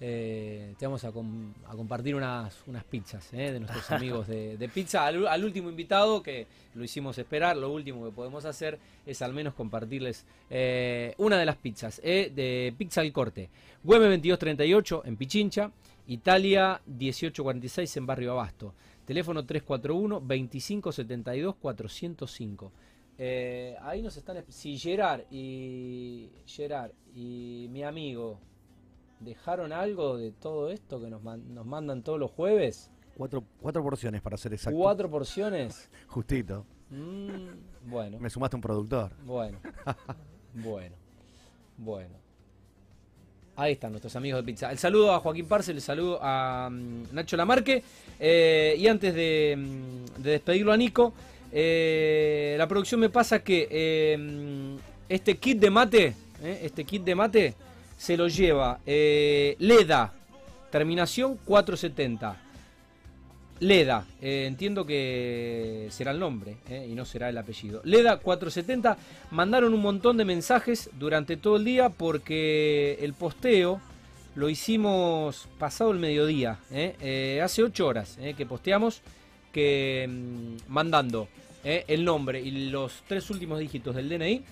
eh, 0.00 0.74
te 0.78 0.86
vamos 0.86 1.04
a, 1.04 1.12
compartir 1.12 2.14
unas, 2.14 2.54
unas 2.66 2.84
pizzas 2.84 3.32
eh, 3.32 3.52
de 3.52 3.60
nuestros 3.60 3.90
amigos 3.90 4.26
de, 4.26 4.70
pizza. 4.72 5.06
Al, 5.06 5.44
último 5.44 5.70
invitado, 5.70 6.22
que 6.22 6.46
lo 6.74 6.84
hicimos 6.84 7.16
esperar, 7.18 7.56
lo 7.56 7.72
último 7.72 8.04
que 8.04 8.12
podemos 8.12 8.44
hacer 8.44 8.78
es 9.06 9.22
al 9.22 9.32
menos 9.32 9.54
compartirles 9.54 10.24
eh, 10.50 11.14
una 11.18 11.38
de 11.38 11.46
las 11.46 11.56
pizzas 11.56 12.00
de 12.02 12.74
Pizza 12.76 13.00
al 13.00 13.12
Corte. 13.12 13.48
Güeme 13.82 14.06
2238 14.06 15.02
en 15.06 15.16
Pichincha. 15.16 15.70
Italia 16.06 16.80
1846 16.86 17.96
en 17.96 18.06
Barrio 18.06 18.32
Abasto. 18.32 18.74
Teléfono 19.04 19.44
341 19.44 20.20
2572 20.20 21.56
405. 21.56 22.72
ahí 23.82 24.02
nos 24.02 24.16
están. 24.16 24.44
Si 24.48 24.78
Gerard 24.78 25.22
y 25.30 26.30
Gerard 26.46 26.92
y 27.14 27.68
mi 27.70 27.82
amigo 27.82 28.38
dejaron 29.20 29.72
algo 29.72 30.16
de 30.16 30.32
todo 30.32 30.70
esto 30.70 31.00
que 31.00 31.08
nos, 31.08 31.22
nos 31.22 31.66
mandan 31.66 32.02
todos 32.02 32.18
los 32.18 32.30
jueves. 32.30 32.90
Cuatro, 33.16 33.44
cuatro 33.60 33.82
porciones 33.82 34.20
para 34.20 34.36
ser 34.36 34.52
exacto. 34.52 34.78
Cuatro 34.78 35.10
porciones. 35.10 35.88
Justito. 36.08 36.66
Mm, 36.90 37.88
bueno. 37.88 38.18
Me 38.20 38.28
sumaste 38.28 38.56
un 38.56 38.62
productor. 38.62 39.12
Bueno. 39.24 39.58
bueno. 40.54 40.96
Bueno. 41.78 42.25
Ahí 43.58 43.72
están 43.72 43.90
nuestros 43.90 44.14
amigos 44.16 44.40
de 44.40 44.44
pizza. 44.44 44.70
El 44.70 44.76
saludo 44.76 45.14
a 45.14 45.20
Joaquín 45.20 45.46
Parcel, 45.46 45.76
el 45.76 45.82
saludo 45.82 46.18
a 46.20 46.68
mm, 46.70 47.14
Nacho 47.14 47.38
Lamarque. 47.38 47.82
Eh, 48.20 48.76
y 48.78 48.86
antes 48.86 49.14
de, 49.14 49.54
mm, 49.56 50.22
despedirlo 50.22 50.72
a 50.72 50.76
Nico, 50.76 51.14
eh, 51.50 52.54
la 52.58 52.68
producción 52.68 53.00
me 53.00 53.08
pasa 53.08 53.42
que 53.42 53.66
eh, 53.70 54.76
este 55.08 55.38
kit 55.38 55.58
de 55.58 55.70
mate, 55.70 56.14
este 56.42 56.84
kit 56.84 57.02
de 57.02 57.14
mate, 57.14 57.54
se 57.96 58.14
lo 58.14 58.28
lleva 58.28 58.78
Leda, 58.84 60.12
terminación 60.70 61.38
470. 61.42 62.45
Leda, 63.60 64.04
eh, 64.20 64.44
entiendo 64.46 64.84
que 64.84 65.88
será 65.90 66.10
el 66.10 66.20
nombre 66.20 66.58
eh, 66.68 66.86
y 66.90 66.94
no 66.94 67.04
será 67.04 67.30
el 67.30 67.38
apellido. 67.38 67.80
Leda 67.84 68.18
470 68.18 68.98
mandaron 69.30 69.72
un 69.72 69.80
montón 69.80 70.18
de 70.18 70.24
mensajes 70.26 70.90
durante 70.98 71.36
todo 71.36 71.56
el 71.56 71.64
día 71.64 71.88
porque 71.88 72.98
el 73.00 73.14
posteo 73.14 73.80
lo 74.34 74.50
hicimos 74.50 75.48
pasado 75.58 75.90
el 75.92 75.98
mediodía, 75.98 76.58
eh, 76.70 77.40
hace 77.42 77.62
8 77.62 77.86
horas 77.86 78.18
que 78.36 78.44
posteamos, 78.44 79.00
que 79.52 80.06
mm, 80.06 80.70
mandando 80.70 81.28
el 81.64 82.04
nombre 82.04 82.40
y 82.40 82.68
los 82.68 83.02
tres 83.08 83.28
últimos 83.30 83.58
dígitos 83.58 83.96
del 83.96 84.08
DNI 84.08 84.44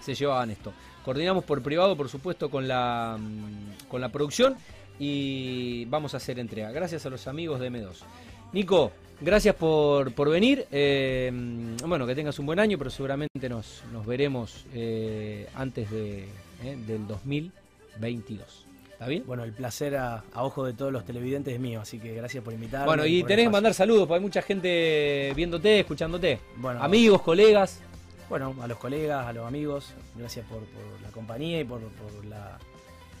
se 0.00 0.14
llevaban 0.14 0.50
esto. 0.50 0.72
Coordinamos 1.04 1.44
por 1.44 1.62
privado, 1.62 1.96
por 1.96 2.08
supuesto, 2.08 2.50
con 2.50 2.66
la, 2.66 3.16
mm, 3.20 3.88
con 3.88 4.00
la 4.00 4.08
producción 4.08 4.56
y 4.98 5.86
vamos 5.86 6.14
a 6.14 6.18
hacer 6.18 6.38
entrega. 6.38 6.70
Gracias 6.70 7.06
a 7.06 7.10
los 7.10 7.26
amigos 7.26 7.58
de 7.58 7.70
M2. 7.70 8.04
Nico, 8.52 8.90
gracias 9.20 9.54
por, 9.54 10.28
venir. 10.28 10.66
Eh, 10.72 11.30
bueno, 11.86 12.06
que 12.06 12.14
tengas 12.14 12.38
un 12.38 12.46
buen 12.46 12.58
año, 12.58 12.78
pero 12.78 12.90
seguramente 12.90 13.48
nos, 13.48 13.82
nos 13.92 14.04
veremos 14.04 14.66
eh, 14.74 15.48
antes 15.54 15.90
de, 15.90 16.24
eh, 16.64 16.76
del 16.86 17.06
2022. 17.06 18.66
¿Está 18.92 19.06
bien? 19.06 19.22
Bueno, 19.26 19.44
el 19.44 19.52
placer 19.52 19.96
a, 19.96 20.24
a 20.34 20.44
ojo 20.44 20.66
de 20.66 20.74
todos 20.74 20.92
los 20.92 21.06
televidentes 21.06 21.54
es 21.54 21.60
mío, 21.60 21.80
así 21.80 21.98
que 21.98 22.14
gracias 22.14 22.44
por 22.44 22.52
invitarme. 22.52 22.86
Bueno, 22.86 23.06
y 23.06 23.20
por 23.20 23.28
tenés 23.28 23.46
que 23.46 23.50
mandar 23.50 23.72
saludos, 23.72 24.06
porque 24.06 24.18
hay 24.18 24.20
mucha 24.20 24.42
gente 24.42 25.32
viéndote, 25.34 25.80
escuchándote. 25.80 26.40
Bueno, 26.56 26.82
Amigos, 26.82 27.22
colegas. 27.22 27.80
Bueno, 28.28 28.54
a 28.60 28.66
los 28.66 28.78
colegas, 28.78 29.26
a 29.26 29.32
los 29.32 29.46
amigos, 29.46 29.94
gracias 30.16 30.44
por, 30.46 30.58
por 30.58 31.00
la 31.02 31.08
compañía 31.10 31.60
y 31.60 31.64
por, 31.64 31.80
por 31.80 32.24
la, 32.26 32.58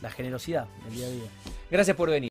la 0.02 0.10
generosidad 0.10 0.66
del 0.84 0.94
día 0.94 1.06
a 1.06 1.10
día. 1.10 1.30
Gracias 1.70 1.96
por 1.96 2.10
venir. 2.10 2.28